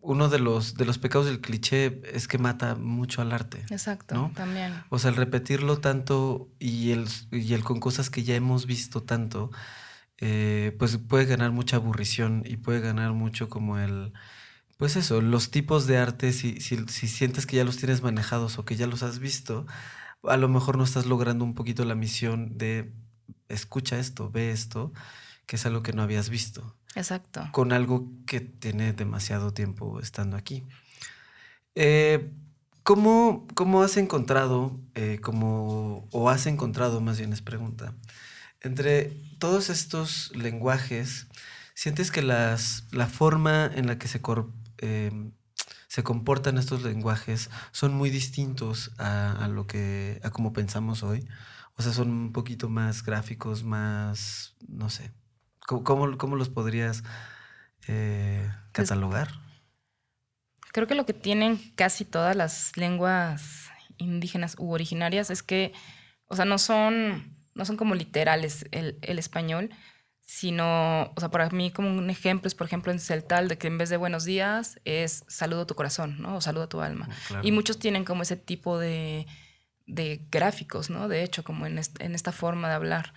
[0.06, 3.66] uno de los, de los pecados del cliché es que mata mucho al arte.
[3.70, 4.74] Exacto, también.
[4.90, 9.02] O sea, el repetirlo tanto y el, y el con cosas que ya hemos visto
[9.04, 9.52] tanto,
[10.18, 14.14] eh, pues puede ganar mucha aburrición y puede ganar mucho como el...
[14.78, 18.60] Pues eso, los tipos de arte, si, si, si sientes que ya los tienes manejados
[18.60, 19.66] o que ya los has visto,
[20.24, 22.94] a lo mejor no estás logrando un poquito la misión de
[23.50, 24.92] escucha esto, ve esto,
[25.46, 26.76] que es algo que no habías visto.
[26.96, 27.48] Exacto.
[27.52, 30.64] Con algo que tiene demasiado tiempo estando aquí.
[31.76, 32.32] Eh,
[32.84, 33.48] ¿cómo,
[33.84, 37.94] has encontrado, eh, o has encontrado, más bien es pregunta,
[38.62, 41.28] entre todos estos lenguajes,
[41.74, 44.22] sientes que las, la forma en la que se,
[44.78, 45.32] em,
[45.88, 51.28] se comportan estos lenguajes son muy distintos a, a, lo que, a como pensamos hoy?
[51.78, 55.12] O sea, son un poquito más gráficos, más, no sé.
[55.68, 57.04] ¿Cómo, cómo los podrías
[57.88, 59.30] eh, Pues catalogar?
[60.72, 65.74] Creo que lo que tienen casi todas las lenguas indígenas u originarias es que,
[66.28, 69.70] o sea, no son, no son como literales el, el español,
[70.20, 73.68] sino, o sea, para mí como un ejemplo es, por ejemplo, en celtal, de que
[73.68, 76.36] en vez de buenos días es saludo a tu corazón, ¿no?
[76.38, 77.08] O saludo a tu alma.
[77.28, 77.48] Claro.
[77.48, 79.28] Y muchos tienen como ese tipo de,
[79.86, 81.08] de gráficos, ¿no?
[81.08, 83.14] De hecho, como en, est- en esta forma de hablar.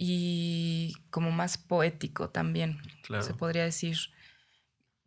[0.00, 3.24] Y como más poético también, Claro.
[3.24, 3.96] se podría decir.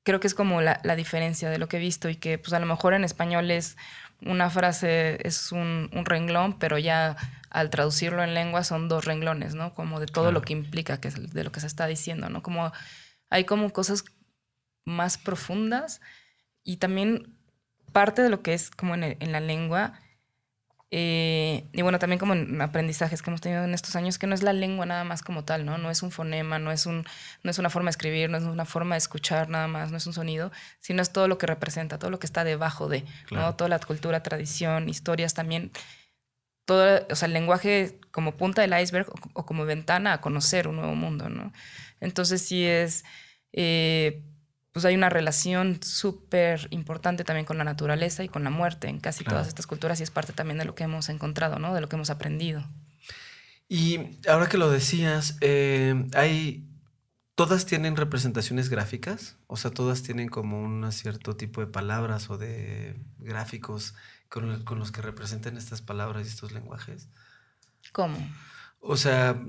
[0.04, 2.52] Creo que es como la, la diferencia de lo que he visto y que pues
[2.54, 3.78] a lo mejor en español es
[4.22, 7.16] una frase, es un, un renglón, pero ya
[7.52, 9.74] al traducirlo en lengua son dos renglones, ¿no?
[9.76, 10.34] Como de todo Claro.
[10.34, 12.42] lo que implica, que es de lo que se está diciendo, ¿no?
[12.44, 12.72] Como
[13.30, 14.04] hay como cosas
[14.86, 16.02] más profundas
[16.64, 17.38] y también
[17.94, 19.94] parte de lo que es como en, el- en la lengua
[20.94, 24.36] eh, y bueno, también como en aprendizajes que hemos tenido en estos años, que no
[24.36, 25.78] es la lengua nada más como tal, ¿no?
[25.78, 27.06] No es un fonema, no es, un,
[27.44, 29.98] no es una forma de escribir, no es una forma de escuchar nada más, no
[29.98, 30.52] es un sonido,
[30.82, 33.46] sino es todo lo que representa, todo lo que está debajo de, Claro.
[33.48, 33.56] ¿no?
[33.56, 35.72] Toda la cultura, tradición, historias también.
[36.66, 40.68] Todo, o sea, el lenguaje como punta del iceberg o, o como ventana a conocer
[40.68, 41.54] un nuevo mundo, ¿no?
[42.02, 43.04] Entonces sí es...
[43.54, 44.24] eh,
[44.72, 49.00] pues hay una relación súper importante también con la naturaleza y con la muerte en
[49.00, 49.38] casi Claro.
[49.38, 51.74] todas estas culturas y es parte también de lo que hemos encontrado, ¿no?
[51.74, 52.64] De lo que hemos aprendido.
[53.68, 56.68] Y ahora que lo decías, eh, hay.
[57.36, 59.38] ¿Todas tienen representaciones gráficas?
[59.48, 63.96] O sea, todas tienen como un cierto tipo de palabras o de gráficos
[64.30, 67.08] con, con los que representan estas palabras y estos lenguajes.
[67.94, 68.18] ¿Cómo?
[68.82, 69.42] O sea,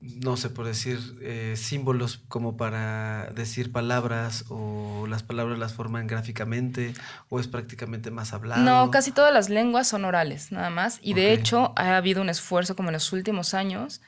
[0.00, 6.06] no sé, por decir eh, símbolos como para decir palabras o las palabras las forman
[6.06, 6.94] gráficamente
[7.28, 8.62] o es prácticamente más hablado.
[8.62, 10.98] No, casi todas las lenguas son orales, nada más.
[11.02, 14.02] Y de hecho ha habido un esfuerzo como en los últimos años,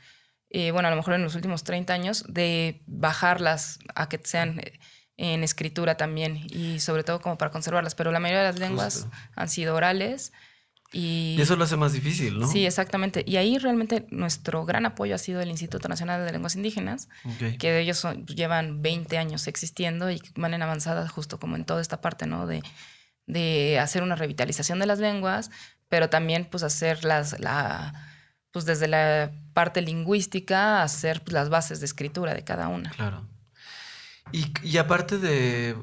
[0.51, 4.61] eh, bueno, a lo mejor en los últimos 30 años, de bajarlas a que sean
[4.61, 4.79] eh,
[5.17, 7.95] en escritura también y sobre todo como para conservarlas.
[7.95, 9.11] Pero la mayoría de las lenguas Justo.
[9.35, 10.33] han sido orales.
[10.93, 12.47] Y, Y eso lo hace más difícil, ¿no?
[12.51, 13.23] Sí, exactamente.
[13.27, 17.59] Y ahí realmente nuestro gran apoyo ha sido el Instituto Nacional de Lenguas Indígenas, Ok.
[17.59, 21.83] que ellos son- llevan 20 años existiendo y van en avanzada justo como en toda
[21.83, 22.47] esta parte, ¿no?
[22.47, 22.63] De,
[23.27, 25.51] de hacer una revitalización de las lenguas,
[25.91, 27.93] pero también pues hacer las, la,
[28.51, 32.89] pues desde la parte lingüística, hacer pues, las bases de escritura de cada una.
[32.91, 33.29] Claro.
[34.33, 35.77] Y, y aparte de,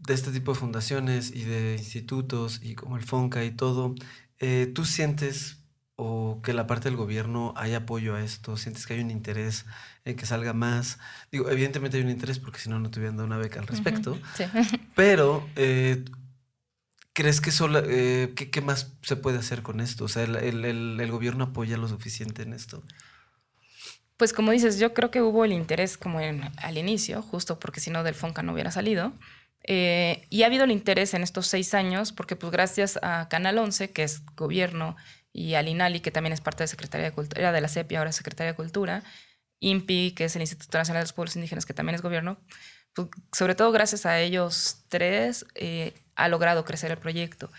[0.00, 3.94] de este tipo de fundaciones y de institutos y como el FONCA y todo,
[4.40, 5.56] eh, ¿tú sientes
[5.96, 8.56] o que la parte del gobierno hay apoyo a esto?
[8.56, 9.66] ¿Sientes que hay un interés
[10.04, 10.98] en que salga más?
[11.32, 13.66] Digo, evidentemente hay un interés porque si no, no te hubieran dado una beca al
[13.66, 14.18] respecto.
[14.36, 14.44] Sí.
[14.94, 16.04] Pero, eh,
[17.12, 20.04] ¿crees que solo, eh, ¿qué, qué más se puede hacer con esto?
[20.04, 22.82] O sea, el, el- el- el gobierno apoya lo suficiente en esto.
[24.16, 27.80] Pues como dices, yo creo que hubo el interés como en, al inicio, justo porque
[27.80, 29.12] si no del FONCA no hubiera salido.
[29.64, 33.58] Eh, y ha habido el interés en estos seis años, porque pues gracias a Canal
[33.58, 34.96] 11, que es gobierno,
[35.32, 38.12] y al INALI, que también es parte de Secretaría de Cultura, de la CEPI, ahora
[38.12, 39.02] Secretaría de Cultura,
[39.60, 42.38] INPI, que es el Instituto Nacional de los Pueblos Indígenas, que también es gobierno,
[42.94, 47.50] pues, sobre todo gracias a ellos tres, eh, ha logrado crecer el proyecto.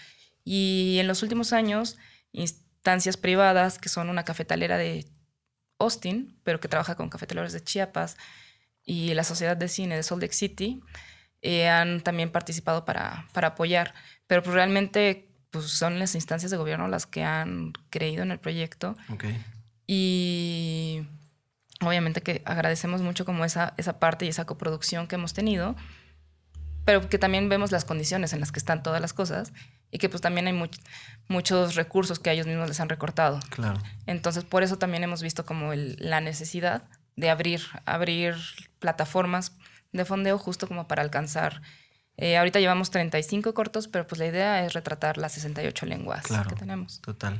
[0.44, 1.98] Y en los últimos años,
[2.32, 5.06] instancias privadas, que son una cafetalera de
[5.78, 8.18] Austin, pero que trabaja con cafetaleros de Chiapas,
[8.84, 10.82] y la Sociedad de Cine de Salt Lake City,
[11.41, 13.93] eh, han también participado para, para apoyar.
[14.28, 18.39] Pero pues, realmente pues, son las instancias de gobierno las que han creído en el
[18.39, 18.95] proyecto.
[19.12, 19.25] Ok.
[19.91, 21.06] Y
[21.82, 25.75] obviamente que agradecemos mucho como esa, esa parte y esa coproducción que hemos tenido,
[26.86, 29.52] pero que también vemos las condiciones en las que están todas las cosas
[29.91, 30.80] y que pues también hay much-
[31.28, 33.39] muchos recursos que a ellos mismos les han recortado.
[33.49, 33.82] Claro.
[34.06, 36.84] Entonces, por eso también hemos visto como el- la necesidad
[37.15, 38.36] de abrir, abrir
[38.80, 39.54] plataformas
[39.91, 41.62] de fondeo justo como para alcanzar.
[42.21, 46.49] eh, ahorita llevamos 35 cortos, pero pues la idea es retratar las 68 lenguas Claro.
[46.49, 46.99] que tenemos.
[47.02, 47.39] Total.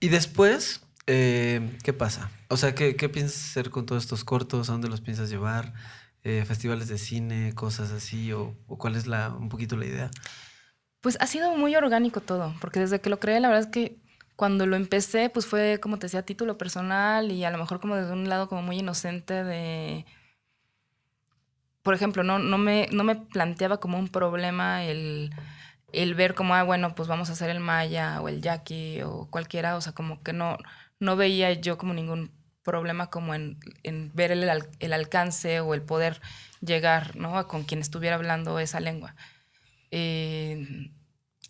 [0.00, 2.30] Y después, eh, ¿qué pasa?
[2.48, 4.68] O sea, ¿qué, qué piensas hacer con todos estos cortos?
[4.68, 5.72] ¿A dónde los piensas llevar?
[6.24, 8.32] Eh, ¿Festivales de cine, cosas así?
[8.34, 10.10] ¿O, o cuál es la, un poquito la idea?
[11.00, 13.96] Pues ha sido muy orgánico todo, porque desde que lo creé, la verdad es que
[14.36, 17.80] cuando lo empecé, pues fue, como te decía, a título personal y a lo mejor
[17.80, 20.04] como desde un lado como muy inocente de...
[21.82, 25.30] Por ejemplo, no, no, me, no me planteaba como un problema el,
[25.92, 29.28] el ver como, ah, bueno, pues vamos a hacer el Maya o el Jackie o
[29.30, 30.58] cualquiera, o sea, como que no,
[31.00, 32.30] no veía yo como ningún
[32.62, 36.20] problema como en, en ver el, el alcance o el poder
[36.60, 37.36] llegar, ¿no?
[37.36, 39.16] A con quien estuviera hablando esa lengua
[39.90, 40.90] eh,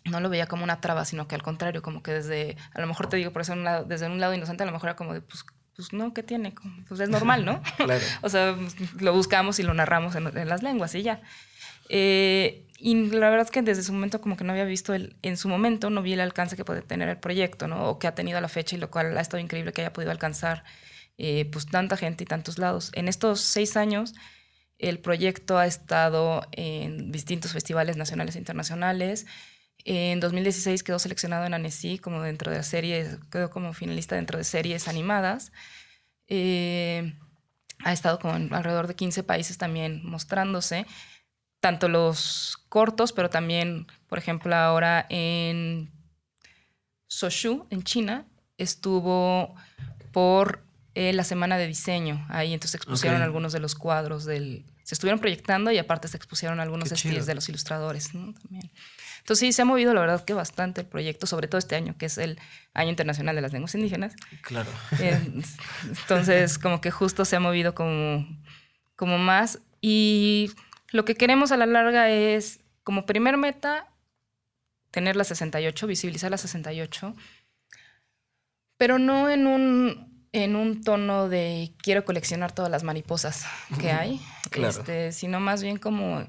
[0.05, 2.87] no lo veía como una traba, sino que al contrario, como que desde, a lo
[2.87, 4.95] mejor te digo, por eso un lado- desde un lado inocente, a lo mejor era
[4.97, 6.53] como de, pues, pues no, ¿qué tiene?
[6.87, 7.61] Pues es normal, ¿no?
[7.77, 8.03] Claro.
[8.21, 8.55] o sea,
[8.99, 11.21] lo buscamos y lo narramos en, en las lenguas y ya.
[11.89, 15.15] Eh, y la verdad es que desde su momento como que no había visto el,
[15.21, 17.89] en su momento, no vi el alcance que puede tener el proyecto, ¿no?
[17.89, 19.93] O que ha tenido a la fecha y lo cual ha estado increíble que haya
[19.93, 20.63] podido alcanzar
[21.17, 22.91] eh, pues tanta gente y tantos lados.
[22.93, 24.13] En estos seis años
[24.79, 29.27] el proyecto ha estado en distintos festivales nacionales e internacionales.
[29.85, 34.37] En 2016 quedó seleccionado en Annecy como dentro de la serie, quedó como finalista dentro
[34.37, 35.51] de series animadas.
[36.27, 37.13] Eh,
[37.83, 40.85] ha estado con alrededor de 15 países también mostrándose
[41.59, 45.91] tanto los cortos, pero también, por ejemplo, ahora en
[47.07, 48.25] Soshu, en China,
[48.57, 49.55] estuvo
[50.11, 50.65] por
[50.95, 52.25] eh, la semana de diseño.
[52.29, 53.23] Ahí entonces expusieron Ok.
[53.23, 54.65] algunos de los cuadros del...
[54.83, 58.33] Se estuvieron proyectando y aparte se expusieron algunos estilos de los ilustradores ¿no?
[58.33, 58.69] también.
[59.23, 61.95] Entonces sí, se ha movido la verdad que bastante el proyecto, sobre todo este año,
[61.97, 62.37] que es el
[62.73, 64.13] Año Internacional de las Lenguas Indígenas.
[64.41, 64.69] Claro.
[65.87, 68.27] Entonces, como que justo se ha movido como,
[68.97, 69.59] como más.
[69.79, 70.51] Y
[70.91, 73.87] lo que queremos a la larga es, como primer meta,
[74.91, 77.15] tener la 68, visibilizar la 68,
[78.77, 83.45] pero no en un, en un tono de quiero coleccionar todas las mariposas
[83.79, 84.19] que hay,
[84.51, 84.69] Claro.
[84.79, 86.25] este, sino más bien como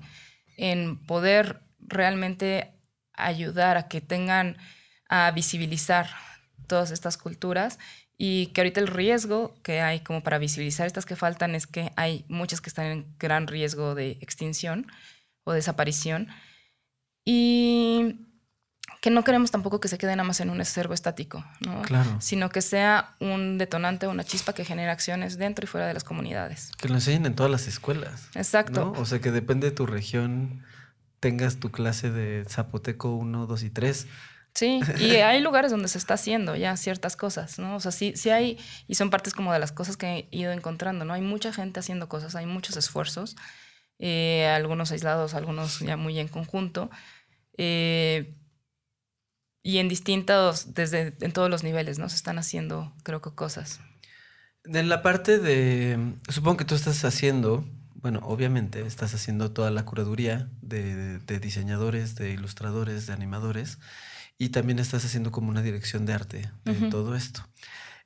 [0.56, 2.70] en poder realmente
[3.16, 4.56] ayudar a que tengan
[5.08, 6.08] a visibilizar
[6.66, 7.78] todas estas culturas
[8.16, 11.92] y que ahorita el riesgo que hay como para visibilizar estas que faltan es que
[11.96, 14.86] hay muchas que están en gran riesgo de extinción
[15.44, 16.28] o desaparición
[17.24, 18.26] y
[19.00, 21.82] que no queremos tampoco que se quede nada más en un acervo estático, ¿no?
[21.82, 22.16] Claro.
[22.20, 26.04] sino que sea un detonante, una chispa que genere acciones dentro y fuera de las
[26.04, 26.70] comunidades.
[26.78, 28.28] Que lo enseñen en todas las escuelas.
[28.34, 28.92] Exacto.
[28.94, 29.00] ¿no?
[29.00, 30.64] O sea, que depende de tu región,
[31.24, 34.06] tengas tu clase de zapoteco 1, 2 y 3.
[34.52, 37.76] Sí, y hay lugares donde se está haciendo ya ciertas cosas, ¿no?
[37.76, 38.58] O sea, sí, sí hay,
[38.88, 41.14] y son partes como de las cosas que he ido encontrando, ¿no?
[41.14, 43.36] Hay mucha gente haciendo cosas, hay muchos esfuerzos,
[43.98, 46.90] eh, algunos aislados, algunos ya muy en conjunto,
[47.56, 48.34] eh,
[49.62, 52.10] y en distintos, desde en todos los niveles, ¿no?
[52.10, 53.80] Se están haciendo, creo que, cosas.
[54.64, 57.64] En la parte de, supongo que tú estás haciendo,
[58.04, 63.78] bueno, obviamente estás haciendo toda la curaduría de, de diseñadores, de ilustradores, de animadores,
[64.36, 67.48] y también estás haciendo como una dirección de arte de todo esto.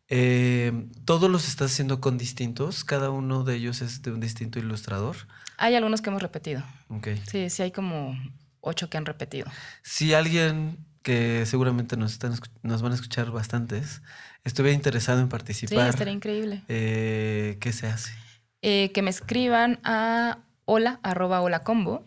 [0.09, 2.85] Eh, ¿Todos los estás haciendo con distintos?
[2.85, 5.17] ¿Cada uno de ellos es de un distinto ilustrador?
[5.57, 7.09] Hay algunos que hemos repetido, Ok.
[7.29, 8.17] sí, sí hay como
[8.61, 9.47] ocho que han repetido.
[9.83, 14.01] Si alguien que seguramente nos, están, nos van a escuchar bastantes,
[14.45, 16.63] estuviera interesado en Sí, participar, estaría increíble.
[16.69, 18.13] eh, ¿qué se hace?
[18.63, 22.05] Eh, que me escriban a hola arroba holacombo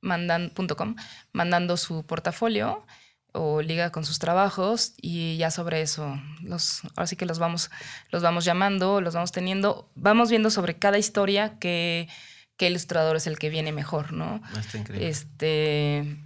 [0.00, 0.96] mandan, com,
[1.32, 2.84] mandando su portafolio
[3.32, 7.70] o liga con sus trabajos y ya sobre eso los ahora sí que los vamos
[8.10, 12.08] los vamos llamando los vamos teniendo vamos viendo sobre cada historia que
[12.56, 15.08] qué ilustrador es el que viene mejor no Ah, Está increíble.
[15.08, 16.16] este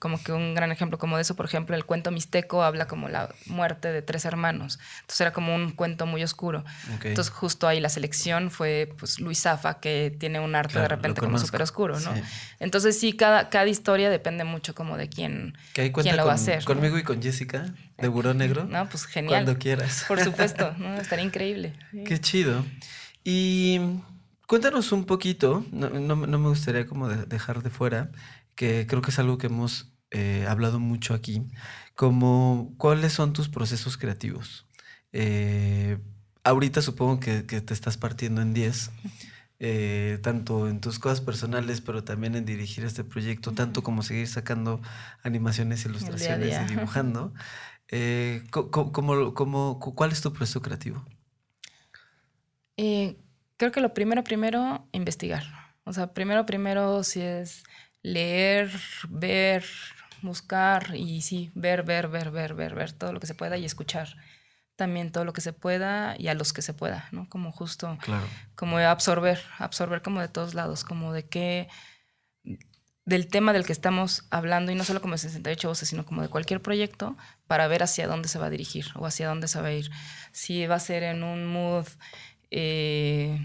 [0.00, 3.08] como que un gran ejemplo como de eso, por ejemplo, el cuento mixteco habla como
[3.08, 4.78] la muerte de tres hermanos.
[5.02, 6.64] Entonces era como un cuento muy oscuro.
[7.04, 10.96] Entonces justo ahí la selección fue pues Luis Zafa, que tiene un arte Claro, de
[10.96, 12.14] repente como súper oscuro, ¿no?
[12.14, 12.22] Sí.
[12.60, 16.32] Entonces sí, cada, cada historia depende mucho como de quién, Que quién lo con- va
[16.32, 16.60] a hacer.
[16.60, 16.64] ¿no?
[16.64, 17.66] conmigo y con Jessica
[17.98, 18.64] de Buró Negro.
[18.64, 19.44] No, pues genial.
[19.44, 20.06] Cuando quieras.
[20.08, 20.96] Por supuesto, ¿no?
[20.96, 21.74] Estaría increíble.
[22.06, 22.64] Qué chido.
[23.22, 23.80] Y
[24.46, 28.10] cuéntanos un poquito, no, no- no me gustaría como de- dejar de fuera,
[28.54, 31.42] que creo que es algo que hemos eh, hablado mucho aquí,
[31.94, 34.66] como cuáles son tus procesos creativos.
[35.12, 35.98] Eh,
[36.44, 38.90] ahorita supongo que, que te estás partiendo en 10,
[39.58, 44.26] eh, tanto en tus cosas personales, pero también en dirigir este proyecto, tanto como seguir
[44.28, 44.80] sacando
[45.22, 46.62] animaciones, ilustraciones día.
[46.62, 47.32] y dibujando.
[47.88, 51.04] Eh, cómo- cómo- ¿Cuál es tu proceso creativo?
[53.56, 55.44] Creo que lo primero, primero, investigar.
[55.84, 57.62] O sea, primero, primero, si es
[58.02, 58.70] leer,
[59.08, 59.64] ver,
[60.22, 63.64] buscar y sí, ver, ver, ver, ver, ver, ver todo lo que se pueda y
[63.64, 64.16] escuchar
[64.76, 67.28] también todo lo que se pueda y a los que se pueda, ¿no?
[67.28, 68.26] Como justo, Claro.
[68.54, 71.68] como absorber, absorber como de todos lados, como de qué,
[73.04, 76.22] del tema del que estamos hablando y no solo como de 68 voces, sino como
[76.22, 79.60] de cualquier proyecto para ver hacia dónde se va a dirigir o hacia dónde se
[79.60, 79.90] va a ir.
[80.32, 81.86] Si va a ser en un mood
[82.50, 83.38] eh,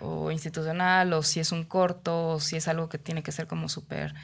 [0.00, 3.46] o institucional o si es un corto o si es algo que tiene que ser
[3.46, 4.14] como súper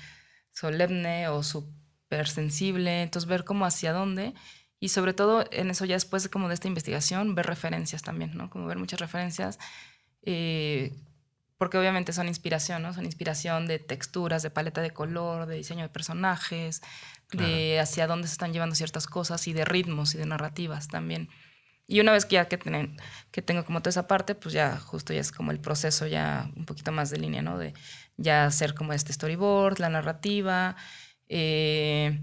[0.52, 3.02] solemne o súper sensible.
[3.02, 4.34] Entonces ver como hacia dónde
[4.78, 8.50] y sobre todo en eso ya después como de esta investigación ver referencias también, ¿no?
[8.50, 9.58] Como ver muchas referencias.
[10.22, 10.92] eh,
[11.62, 12.92] porque obviamente son inspiración, ¿no?
[12.92, 16.82] Son inspiración de texturas, de paleta de color, de diseño de personajes,
[17.32, 21.28] de hacia dónde se están llevando ciertas cosas y de ritmos y de narrativas también.
[21.86, 22.96] Y una vez que ya que, tienen,
[23.30, 26.50] que tengo como toda esa parte, pues ya justo ya es como el proceso ya
[26.56, 27.58] un poquito más de línea, ¿no?
[27.58, 27.74] De
[28.16, 30.76] ya hacer como este storyboard, la narrativa.
[31.28, 32.20] Eh,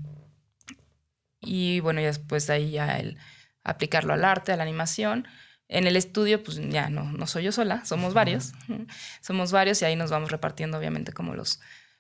[1.41, 3.18] y bueno, ya después de ahí ya el
[3.64, 5.28] aplicarlo al arte, a la animación.
[5.68, 8.53] En el estudio, pues ya no, no soy yo sola, somos varios.
[9.22, 11.60] Somos varios y ahí nos vamos repartiendo, obviamente, como los,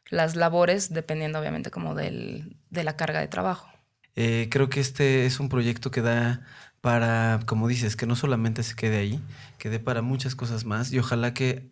[0.09, 3.69] las labores, dependiendo, obviamente, como del, de la carga de trabajo.
[4.15, 6.41] Eh, creo que este es un proyecto que da
[6.81, 9.21] para, como dices, que no solamente se quede ahí,
[9.57, 11.69] que dé para muchas cosas más y ojalá que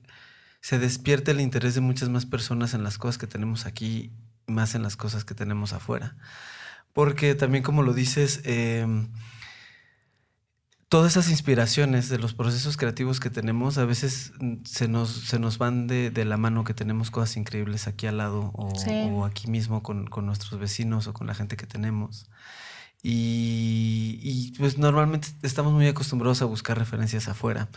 [0.61, 4.11] se despierte el interés de muchas más personas en las cosas que tenemos aquí,
[4.47, 6.15] más en las cosas que tenemos afuera.
[6.93, 9.07] Porque también, como lo dices, em,
[10.89, 15.37] todas esas inspiraciones de los procesos creativos que tenemos a veces mm, se nos, se
[15.39, 18.91] nos van de, de la mano que tenemos cosas increíbles aquí al lado o, Sí.
[19.11, 22.29] o aquí mismo con, con nuestros vecinos o con la gente que tenemos.
[23.09, 27.69] Y, y, pues normalmente estamos muy acostumbrados a buscar referencias afuera,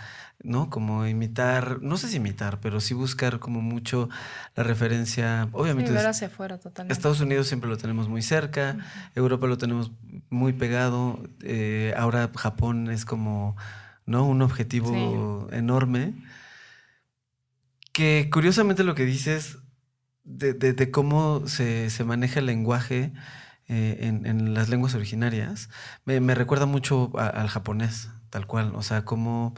[0.43, 0.71] ¿no?
[0.71, 4.09] Como imitar, no sé si imitar, pero sí buscar como mucho
[4.57, 6.93] la referencia, obviamente Sí, ver hacia afuera totalmente.
[6.93, 8.79] Estados Unidos siempre lo tenemos muy cerca,
[9.15, 9.93] Europa lo tenemos
[10.31, 13.57] muy pegado, eh, ahora Japón es como,
[14.07, 14.27] ¿no?
[14.27, 16.15] Un objetivo enorme.
[17.93, 19.59] Que curiosamente lo que dices
[20.25, 23.13] de, de- de cómo se, se maneja el lenguaje
[23.71, 25.71] eh, en, en las lenguas originarias,
[26.05, 28.73] me, me recuerda mucho a- al japonés, tal cual.
[28.75, 29.55] O sea, cómo,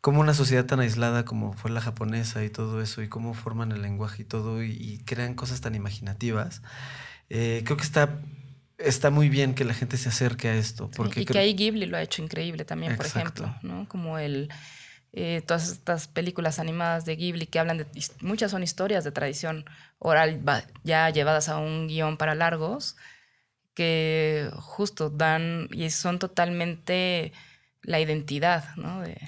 [0.00, 3.72] cómo una sociedad tan aislada como fue la japonesa y todo eso, y cómo forman
[3.72, 6.60] el lenguaje y todo, y, y crean cosas tan imaginativas.
[7.30, 8.18] Eh, creo que está,
[8.78, 10.90] está muy bien que la gente se acerque a esto.
[10.94, 13.44] Porque y que ahí Ghibli lo ha hecho increíble también, por Exacto.
[13.44, 13.88] ejemplo, ¿no?
[13.88, 14.48] Como el
[15.14, 17.86] eh, todas estas películas animadas de Ghibli que hablan de
[18.22, 19.66] muchas son historias de tradición
[19.98, 20.40] oral
[20.84, 22.96] ya llevadas a un guion para largos
[23.74, 27.32] que justo dan y son totalmente
[27.82, 29.00] la identidad, ¿no?
[29.00, 29.18] De,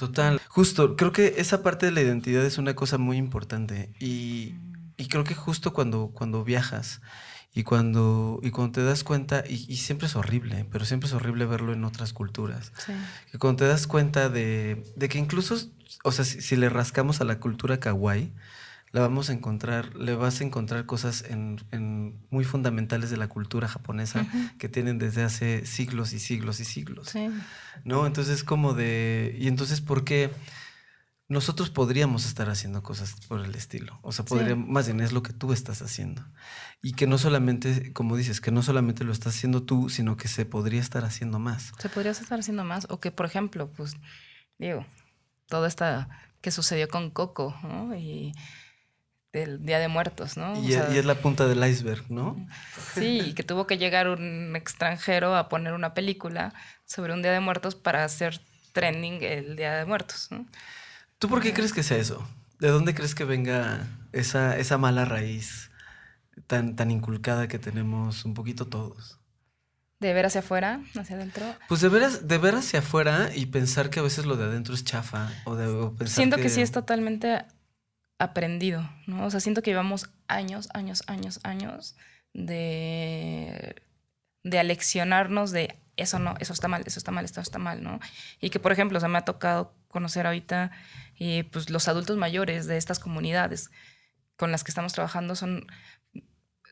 [0.00, 0.40] Total.
[0.48, 3.92] Justo, creo que esa parte de la identidad es una cosa muy importante.
[4.00, 4.54] Y,
[4.96, 7.02] y creo que justo cuando, cuando viajas
[7.52, 11.12] y cuando, y cuando te das cuenta, y, y siempre es horrible, pero siempre es
[11.12, 12.92] horrible verlo en otras culturas, sí.
[13.30, 15.58] que cuando te das cuenta de, de que incluso,
[16.02, 18.32] o sea, si, si le rascamos a la cultura kawaii,
[18.92, 23.28] la vamos a encontrar, le vas a encontrar cosas en, en muy fundamentales de la
[23.28, 24.26] cultura japonesa
[24.58, 27.08] que tienen desde hace siglos y siglos y siglos.
[27.10, 27.28] Sí.
[27.84, 28.06] ¿no?
[28.06, 30.30] Entonces como de, y entonces ¿por qué
[31.28, 34.00] nosotros podríamos estar haciendo cosas por el estilo?
[34.02, 34.34] O sea, Sí.
[34.34, 36.24] podríamos, más bien es lo que tú estás haciendo.
[36.82, 40.26] Y que no solamente, como dices, que no solamente lo estás haciendo tú, sino que
[40.26, 41.70] se podría estar haciendo más.
[41.78, 42.88] Se podría estar haciendo más.
[42.90, 43.94] O que, por ejemplo, pues,
[44.58, 44.84] digo,
[45.46, 46.08] todo esta
[46.40, 47.94] que sucedió con Coco, ¿no?
[47.94, 48.32] Y
[49.32, 50.54] del Día de Muertos, ¿no?
[50.54, 52.36] O Y, sea, y es la punta del iceberg, ¿no?
[52.94, 56.52] Sí, y que tuvo que llegar un extranjero a poner una película
[56.84, 58.40] sobre un Día de Muertos para hacer
[58.72, 60.46] trending el Día de Muertos, ¿no?
[61.18, 62.26] ¿Tú por qué crees que sea eso?
[62.58, 65.70] ¿De dónde crees que venga esa, esa mala raíz
[66.46, 69.18] tan, tan inculcada que tenemos un poquito todos?
[70.00, 71.44] De ver hacia afuera, hacia adentro.
[71.68, 74.74] Pues de ver, de ver hacia afuera y pensar que a veces lo de adentro
[74.74, 75.30] es chafa.
[75.44, 77.44] O de o pensar Siento que sí es totalmente
[78.20, 79.24] aprendido, ¿no?
[79.24, 81.96] O sea, siento que llevamos años, años, años, años
[82.34, 83.82] de,
[84.44, 88.00] de aleccionarnos de eso no, eso está mal, eso está mal, esto está mal, ¿no?
[88.40, 90.70] Y que, por ejemplo, o sea, me ha tocado conocer ahorita
[91.18, 93.70] eh, pues, los adultos mayores de estas comunidades
[94.36, 95.66] con las que estamos trabajando son,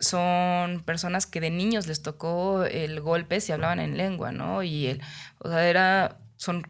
[0.01, 4.62] son personas que de niños les tocó el golpe si hablaban en lengua, ¿no?
[4.62, 5.03] Y el,
[5.38, 6.62] o sea, era, son,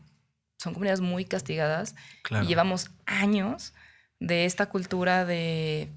[0.58, 2.44] son comunidades muy castigadas Claro.
[2.44, 3.72] y llevamos años
[4.20, 5.90] de esta cultura de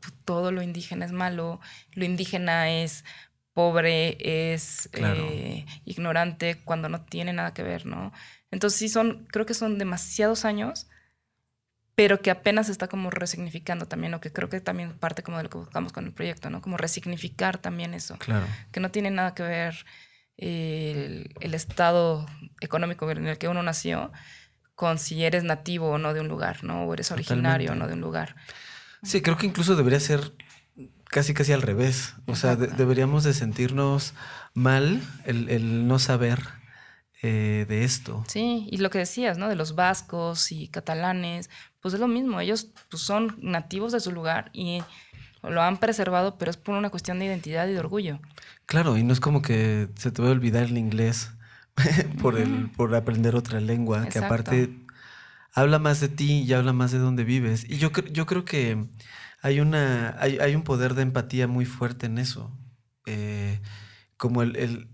[0.00, 1.60] pues, todo lo indígena es malo,
[1.92, 3.04] lo indígena es
[3.52, 4.16] pobre,
[4.54, 5.28] es Claro.
[5.30, 8.12] eh, ignorante, cuando no tiene nada que ver, ¿no?
[8.50, 10.88] Entonces sí son, creo que son demasiados años,
[11.94, 15.42] pero que apenas está como resignificando también, o que creo que también parte como de
[15.44, 16.62] lo que buscamos con el proyecto, ¿no?
[16.62, 18.46] Como resignificar también eso Claro.
[18.72, 19.84] que no tiene nada que ver
[20.38, 22.26] el, el estado
[22.60, 24.12] económico en el que uno nació
[24.80, 26.84] con si eres nativo o no de un lugar, ¿no?
[26.84, 28.34] O eres originario o no de un lugar.
[29.02, 30.32] Sí, creo que incluso debería ser
[31.04, 32.14] casi casi al revés.
[32.26, 34.14] O sea, de- deberíamos de sentirnos
[34.54, 36.38] mal el, el no saber
[37.20, 38.24] eh, de esto.
[38.26, 39.50] Sí, y lo que decías, ¿no?
[39.50, 41.50] De los vascos y catalanes,
[41.82, 44.82] pues es lo mismo, ellos pues, son nativos de su lugar y
[45.42, 48.18] lo han preservado, pero es por una cuestión de identidad y de orgullo.
[48.64, 51.32] Claro, y no es como que se te va a olvidar el inglés
[52.22, 54.70] por, el, por aprender otra lengua, que aparte
[55.52, 57.64] habla más de ti y habla más de dónde vives.
[57.68, 58.86] Y yo, yo creo que
[59.42, 62.56] hay, una, hay, hay un poder de empatía muy fuerte en eso.
[63.06, 63.60] Eh,
[64.16, 64.88] como el, el-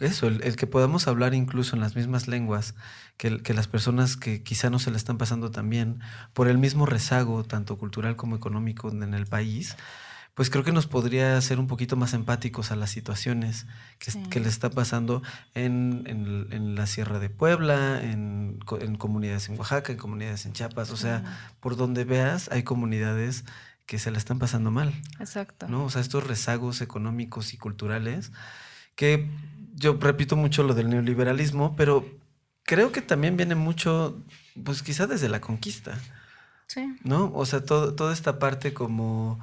[0.00, 2.74] eso, el, el que podamos hablar incluso en las mismas lenguas
[3.16, 6.00] que las personas que quizá no se la están pasando tan bien
[6.32, 9.76] por el mismo rezago, tanto cultural como económico en el país,
[10.40, 13.66] pues creo que nos podría hacer un poquito más empáticos a las situaciones
[13.98, 14.22] que, Sí.
[14.30, 15.22] que les está pasando
[15.54, 20.54] en, en- en la Sierra de Puebla, en, en comunidades en Oaxaca, en comunidades en
[20.54, 20.92] Chiapas.
[20.92, 23.44] O sea, por donde veas, hay comunidades
[23.84, 24.94] que se la están pasando mal.
[25.18, 25.68] Exacto.
[25.68, 25.84] ¿no?
[25.84, 28.32] O sea, estos rezagos económicos y culturales,
[28.94, 29.28] que
[29.74, 32.08] yo repito mucho lo del neoliberalismo, pero
[32.62, 34.22] creo que también viene mucho,
[34.64, 35.98] pues quizá desde la conquista,
[36.66, 36.96] Sí.
[37.04, 37.30] ¿no?
[37.34, 39.38] O sea, todo, toda esta parte como,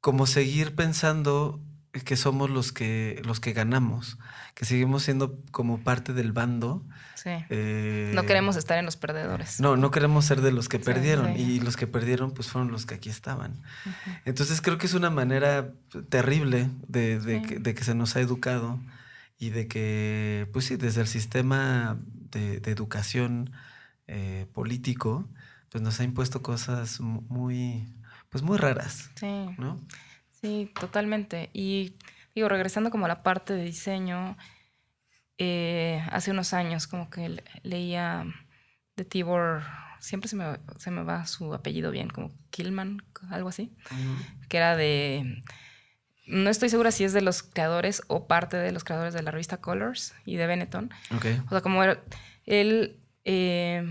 [0.00, 1.60] como seguir pensando
[2.04, 4.18] que somos los que, los que ganamos,
[4.54, 6.84] que seguimos siendo como parte del bando.
[7.14, 7.30] Sí.
[7.48, 9.58] eh, no queremos estar en los perdedores.
[9.60, 11.34] no, no queremos ser de los que Sí, perdieron.
[11.34, 11.40] sí.
[11.40, 13.62] Y los que perdieron, pues fueron los que aquí estaban.
[14.26, 15.72] Entonces creo que es una manera
[16.10, 18.78] terrible de, de que, de que se nos ha educado
[19.38, 21.98] y de que, pues sí, desde el sistema
[22.30, 23.52] de, de educación
[24.06, 25.28] eh, político,
[25.70, 27.88] pues nos ha impuesto cosas mu- muy,
[28.36, 29.46] pues muy raras, Sí.
[29.56, 29.80] ¿no?
[30.42, 31.48] Sí, totalmente.
[31.54, 31.94] Y
[32.34, 34.36] digo, regresando como a la parte de diseño,
[35.38, 38.26] eh, hace unos años como que le- leía
[38.96, 39.62] de Tibor,
[40.00, 40.44] siempre se me,
[40.78, 43.74] se me va su apellido bien, como Killman, algo así,
[44.48, 45.42] que era de,
[46.26, 49.30] no estoy segura si es de los creadores o parte de los creadores de la
[49.30, 51.26] revista Colors y de Benetton, Ok.
[51.46, 52.02] o sea, como era-
[52.44, 53.90] él, eh,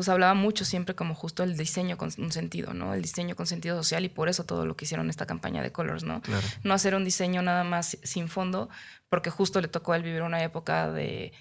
[0.00, 2.94] pues hablaba mucho siempre como justo el diseño con un sentido, ¿no?
[2.94, 5.72] El diseño con sentido social y por eso todo lo que hicieron esta campaña de
[5.72, 6.22] Colors, ¿no?
[6.22, 6.46] Claro.
[6.62, 8.70] No hacer un diseño nada más sin fondo,
[9.10, 11.34] porque justo le tocó a él vivir una época de,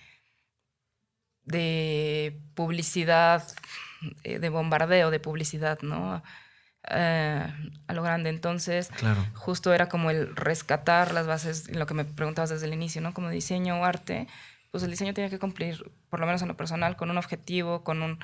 [1.45, 3.47] de publicidad,
[4.24, 6.22] eh, de bombardeo de publicidad, ¿no?
[6.89, 7.47] Eh,
[7.88, 8.30] a lo grande.
[8.30, 9.26] Entonces, Claro.
[9.36, 13.14] justo era como el rescatar las bases, lo que me preguntabas desde el inicio, ¿no?
[13.14, 14.28] Como diseño o arte,
[14.72, 17.86] pues el diseño tiene que cumplir, por lo menos en lo personal, con un objetivo,
[17.86, 18.20] con, un,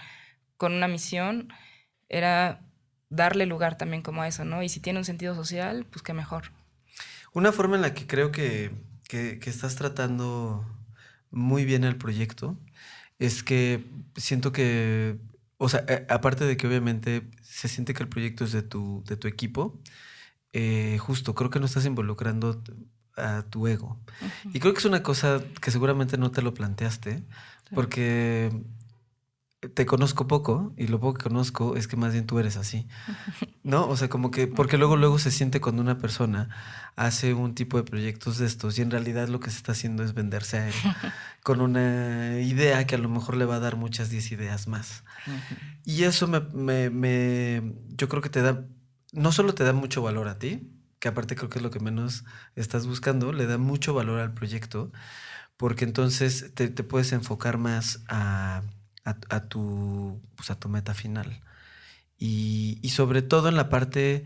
[0.57, 1.49] con una misión,
[2.09, 2.61] era
[3.09, 4.63] darle lugar también como a eso, ¿no?
[4.63, 6.51] Y si tiene un sentido social, pues qué mejor.
[7.33, 8.71] Una forma en la que creo que,
[9.07, 10.65] que- que estás tratando
[11.31, 12.57] muy bien el proyecto
[13.19, 13.85] es que
[14.15, 15.17] siento que,
[15.57, 19.03] o sea, eh, aparte de que obviamente se siente que el proyecto es de tu,
[19.07, 19.79] de tu equipo,
[20.53, 22.61] eh, justo creo que no estás involucrando
[23.17, 23.99] a tu ego.
[24.53, 27.23] Y creo que es una cosa que seguramente no te lo planteaste,
[27.73, 28.51] porque
[29.69, 32.87] te conozco poco y lo poco que conozco es que más bien tú eres así.
[33.63, 33.87] ¿No?
[33.87, 36.49] O sea, como que, porque luego, luego se siente cuando una persona
[36.95, 40.03] hace un tipo de proyectos de estos y en realidad lo que se está haciendo
[40.03, 40.73] es venderse a él
[41.43, 45.03] con una idea que a lo mejor le va a dar muchas 10 ideas más.
[45.83, 48.65] Y eso me, me- me- yo creo que te da,
[49.13, 51.79] no solo te da mucho valor a ti, que aparte creo que es lo que
[51.79, 52.23] menos
[52.55, 54.91] estás buscando, le da mucho valor al proyecto,
[55.57, 58.61] porque entonces te, te puedes enfocar más a,
[59.05, 61.41] a- a tu, pues a tu meta final.
[62.17, 64.25] Y, y sobre todo en la parte,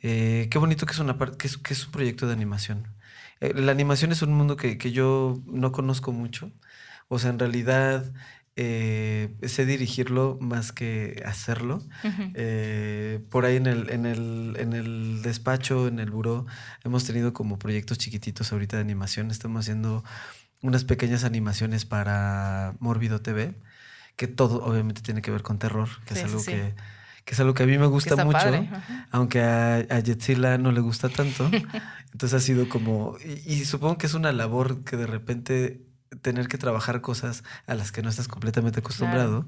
[0.00, 2.88] eh, qué bonito que es, una parte, que es, que es un proyecto de animación.
[3.40, 6.50] Eh, la animación es un mundo que, que yo no conozco mucho.
[7.08, 8.12] O sea, en realidad
[8.56, 11.80] eh, sé dirigirlo más que hacerlo.
[12.34, 16.44] Eh, por ahí en el, en, el, en el despacho, en el buró,
[16.84, 19.30] hemos tenido como proyectos chiquititos ahorita de animación.
[19.30, 20.02] Estamos haciendo
[20.60, 23.54] unas pequeñas animaciones para Mórbido TV,
[24.18, 26.50] que todo obviamente tiene que ver con terror, que, Sí, es, algo sí.
[26.50, 26.74] Que,
[27.24, 28.68] que es algo que a mí me gusta mucho, padre.
[29.12, 31.48] Aunque a, a Yetzila no le gusta tanto.
[32.12, 35.86] Entonces ha sido como, y, y supongo que es una labor que de repente
[36.20, 39.46] tener que trabajar cosas a las que no estás completamente acostumbrado.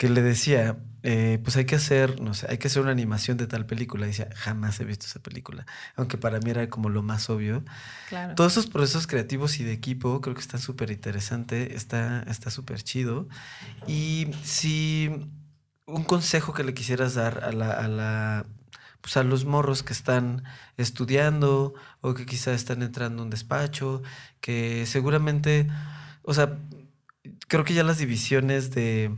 [0.00, 3.36] Que le decía, eh, pues hay que hacer, no sé, hay que hacer una animación
[3.36, 4.06] de tal película.
[4.06, 5.66] Y decía, jamás he visto esa película.
[5.94, 7.62] Aunque para mí era como lo más obvio.
[8.08, 8.34] Claro.
[8.34, 12.82] Todos esos procesos creativos y de equipo creo que están súper interesante, está está súper
[12.82, 13.28] chido.
[13.86, 15.10] Y si
[15.84, 18.46] un consejo que le quisieras dar a la, a la
[19.02, 20.44] pues a los morros que están
[20.78, 24.02] estudiando o que quizá están entrando a un despacho,
[24.40, 25.68] que seguramente,
[26.22, 26.58] o sea,
[27.48, 29.14] creo que ya las divisiones de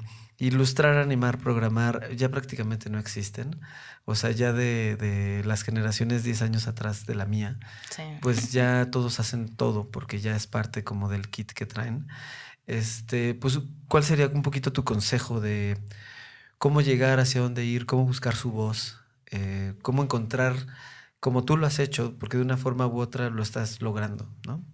[0.46, 3.60] ilustrar, animar, programar ya prácticamente no existen.
[4.04, 7.58] O sea, ya de, de las generaciones 10 años atrás de la mía,
[7.90, 8.02] Sí.
[8.20, 12.06] pues ya todos hacen todo porque ya es parte como del kit que traen.
[12.66, 15.78] Este, pues, ¿cuál sería un poquito tu consejo de
[16.58, 20.54] cómo llegar, hacia dónde ir, cómo buscar su voz, eh, cómo encontrar,
[21.20, 24.64] como tú lo has hecho, porque de una forma u otra lo estás logrando, ¿no?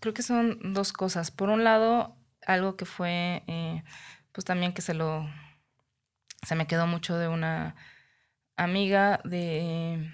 [0.00, 1.30] Creo que son dos cosas.
[1.30, 3.82] Por un lado, algo que fue, eh,
[4.34, 5.30] pues también que se lo,
[6.42, 7.76] se me quedó mucho de una
[8.56, 10.12] amiga de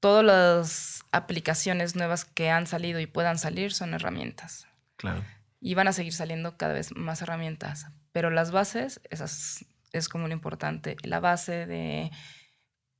[0.00, 4.68] todos los aplicaciones nuevas que han salido y puedan salir son herramientas.
[4.96, 5.24] Claro.
[5.60, 7.86] Y van a seguir saliendo cada vez más herramientas.
[8.12, 10.96] Pero las bases, esas es como lo importante.
[11.02, 12.10] La base de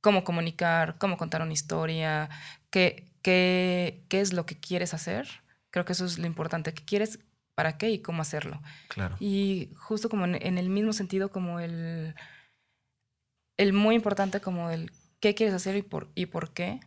[0.01, 2.29] cómo comunicar, cómo contar una historia,
[2.69, 5.27] qué, qué, qué es lo que quieres hacer.
[5.71, 6.73] Creo que eso es lo importante.
[6.73, 7.19] ¿Qué quieres?
[7.55, 7.89] ¿Para qué?
[7.91, 8.61] Y cómo hacerlo.
[8.87, 9.15] Claro.
[9.19, 12.15] Y justo como en, en el mismo sentido como el,
[13.57, 16.79] el muy importante como el qué quieres hacer y por, y por qué.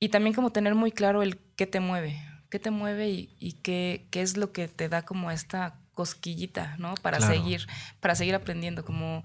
[0.00, 3.52] Y también como tener muy claro el qué te mueve, qué te mueve y, y
[3.54, 6.94] qué, qué es lo que te da como esta cosquillita, ¿no?
[6.94, 7.34] Para Claro.
[7.34, 7.66] seguir,
[7.98, 9.24] para seguir aprendiendo, como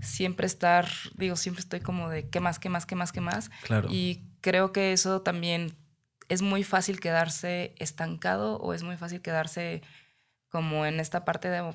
[0.00, 0.86] siempre estar,
[1.16, 3.50] digo, siempre estoy como de qué más, qué más, qué más, qué más.
[3.62, 3.88] Claro.
[3.90, 5.74] Y creo que eso también
[6.28, 9.82] es muy fácil quedarse estancado o es muy fácil quedarse
[10.52, 11.74] como en esta parte de,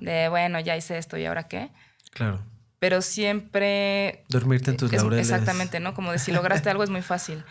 [0.00, 1.70] de bueno, ya hice esto y ahora qué.
[2.10, 2.44] Claro.
[2.78, 5.30] Pero siempre Dormirte en tus es- laureles.
[5.30, 5.94] Exactamente, ¿no?
[5.94, 7.42] Como de si lograste algo es muy fácil.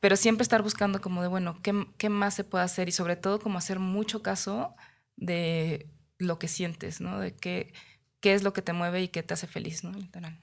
[0.00, 2.88] Pero siempre estar buscando como de, bueno, ¿qué, qué más se puede hacer?
[2.88, 4.74] Y sobre todo como hacer mucho caso
[5.16, 5.86] de
[6.18, 7.20] lo que sientes, ¿no?
[7.20, 7.72] De qué,
[8.20, 9.92] qué es lo que te mueve y qué te hace feliz, ¿no?
[9.92, 10.40] Literal.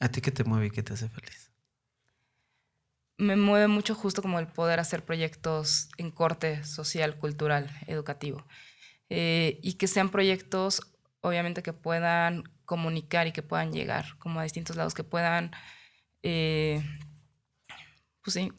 [0.00, 1.47] ¿A ti qué te mueve y qué te hace feliz?
[3.18, 8.46] Me mueve mucho justo como el poder hacer proyectos en corte social, cultural, educativo.
[9.10, 10.82] Eh, y que sean proyectos,
[11.22, 15.52] obviamente, que puedan comunicar y que puedan llegar como a distintos lados, que puedan,
[16.22, 16.82] eh,
[18.22, 18.52] pues sí,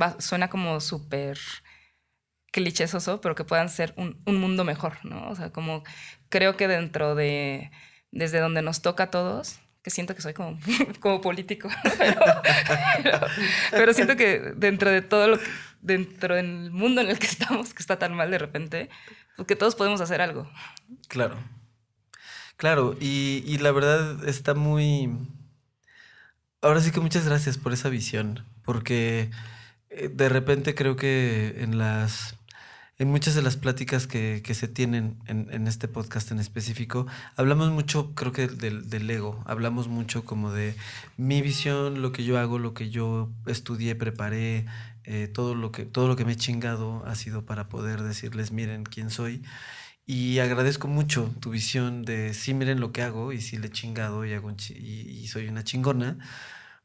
[0.00, 1.38] va- suena como súper
[2.52, 5.28] clichésoso, pero que puedan ser un, un mundo mejor, ¿no?
[5.30, 5.82] O sea, como
[6.28, 7.70] creo que dentro de,
[8.10, 10.58] desde donde nos toca a todos, que siento que soy como,
[11.00, 11.68] como político,
[13.02, 13.20] pero,
[13.70, 15.44] pero, siento que dentro de todo lo que,
[15.80, 18.88] dentro del mundo en el que estamos, que está tan mal de repente,
[19.36, 20.50] pues que todos podemos hacer algo.
[21.08, 21.36] Claro.
[22.56, 25.10] Claro, y, y la verdad está muy...
[26.60, 29.30] Ahora sí que muchas gracias por esa visión, porque
[29.90, 32.36] eh, de repente creo que en las...
[32.98, 37.06] En muchas de las pláticas que, que se tienen en, en este podcast en específico,
[37.36, 40.76] hablamos mucho, creo que del, del ego, hablamos mucho como de
[41.16, 44.66] mi visión, lo que yo hago, lo que yo estudié, preparé,
[45.04, 48.52] eh, todo, lo que, todo lo que me he chingado ha sido para poder decirles,
[48.52, 49.42] miren quién soy.
[50.06, 53.70] Y agradezco mucho tu visión de sí, miren lo que hago y sí le he
[53.70, 56.18] chingado y, hago y, y soy una chingona,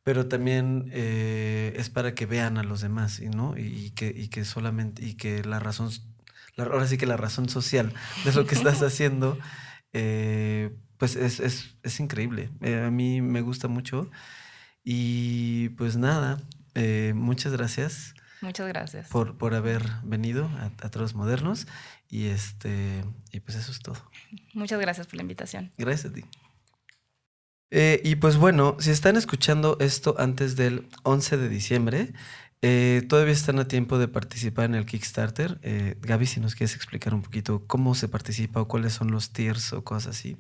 [0.08, 3.58] pero también eh, es para que vean a los demás y, ¿no?
[3.58, 5.90] y, que, y que solamente, y que la razón,
[6.56, 7.94] la- ahora sí que la razón social
[8.24, 9.38] de lo que estás haciendo,
[9.92, 12.50] eh, pues es, es, es increíble.
[12.62, 14.10] Eh, a mí me gusta mucho
[14.82, 16.38] y pues nada,
[17.14, 19.10] muchas gracias Muchas gracias.
[19.10, 21.68] por, por haber venido a, a Todos Modernos.
[22.10, 23.04] Y este
[23.34, 23.98] y pues eso es todo.
[24.54, 25.74] Muchas gracias por la invitación.
[25.78, 26.24] Gracias a ti.
[27.70, 32.14] Eh, y pues bueno, si están escuchando esto antes del 11 de diciembre,
[32.62, 35.60] eh, todavía están a tiempo de participar en el Kickstarter.
[35.62, 39.32] Eh, Gaby, si nos quieres explicar un poquito cómo se participa o cuáles son los
[39.32, 40.38] tiers o cosas así.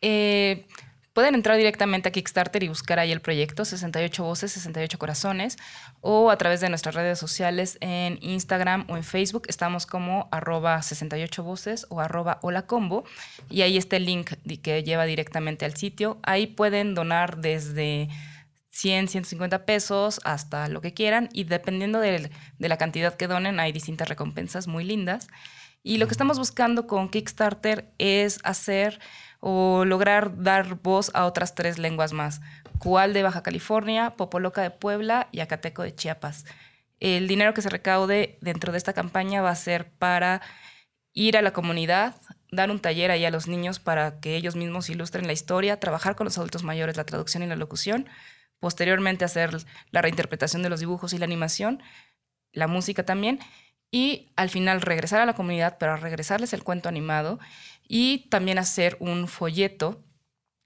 [0.00, 0.66] Eh,
[1.12, 5.56] pueden entrar directamente a Kickstarter y buscar ahí el proyecto 68 Voces, 68 Corazones
[6.00, 9.44] o a través de nuestras redes sociales en Instagram o en Facebook.
[9.48, 13.04] Estamos como arroba 68 Voces o arroba hola combo
[13.50, 14.32] y ahí está el link
[14.62, 16.18] que lleva directamente al sitio.
[16.22, 18.08] Ahí pueden donar desde
[18.70, 23.60] 100, 150 pesos hasta lo que quieran y dependiendo del- de la cantidad que donen
[23.60, 25.28] hay distintas recompensas muy lindas.
[25.82, 29.00] Y lo que estamos buscando con Kickstarter es hacer
[29.44, 32.40] o lograr dar voz a otras tres lenguas más.
[32.78, 36.44] Cual de Baja California, Popoloca de Puebla y Acateco de Chiapas.
[37.00, 40.42] El dinero que se recaude dentro de esta campaña va a ser para
[41.12, 42.14] ir a la comunidad,
[42.52, 46.14] dar un taller ahí a los niños para que ellos mismos ilustren la historia, trabajar
[46.14, 48.06] con los adultos mayores la traducción y la locución,
[48.60, 49.56] posteriormente hacer
[49.90, 51.82] la reinterpretación de los dibujos y la animación,
[52.52, 53.40] la música también,
[53.90, 57.40] y al final regresar a la comunidad, pero regresarles el cuento animado
[57.94, 60.02] y también hacer un folleto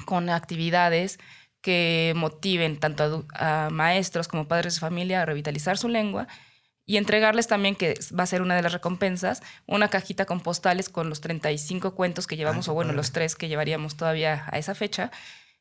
[0.04, 1.18] con actividades
[1.60, 6.28] que motiven tanto a, maestros como padres de familia a revitalizar su lengua
[6.84, 10.88] y entregarles también, que va a ser una de las recompensas, una cajita con postales
[10.88, 12.98] con los 35 cuentos que llevamos, qué o bueno, padre.
[12.98, 15.10] los tres que llevaríamos todavía a esa fecha,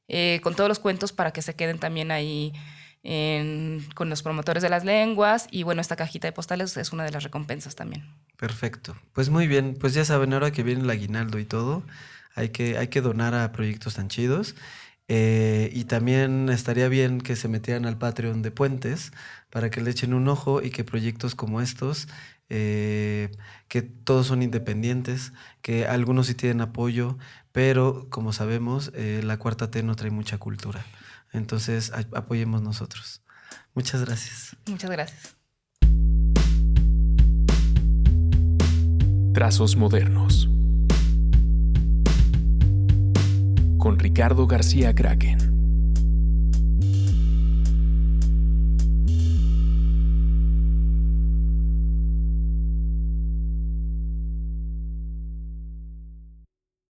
[0.08, 2.54] eh, con todos los cuentos para que se queden también ahí
[3.94, 5.48] con los promotores de las lenguas.
[5.52, 8.06] Y bueno, esta cajita de postales es una de las recompensas también.
[8.38, 8.96] Perfecto.
[9.14, 9.78] Pues muy bien.
[9.80, 11.84] Pues ya saben, ahora que viene el aguinaldo y todo,
[12.36, 14.56] hay que, hay que donar a proyectos tan chidos.
[15.08, 19.12] Eh, y también estaría bien que se metieran al Patreon de Puentes
[19.52, 22.08] para que le echen un ojo y que proyectos como estos,
[22.50, 23.30] eh,
[23.68, 25.32] que todos son independientes,
[25.62, 27.18] que algunos sí tienen apoyo,
[27.52, 30.84] pero como sabemos, eh, la cuarta T no trae mucha cultura.
[31.32, 33.22] Entonces, apoyemos nosotros.
[33.74, 34.56] Muchas gracias.
[34.68, 35.36] Muchas gracias.
[39.34, 40.50] Trazos modernos.
[43.78, 45.55] Con Ricardo García Kraken.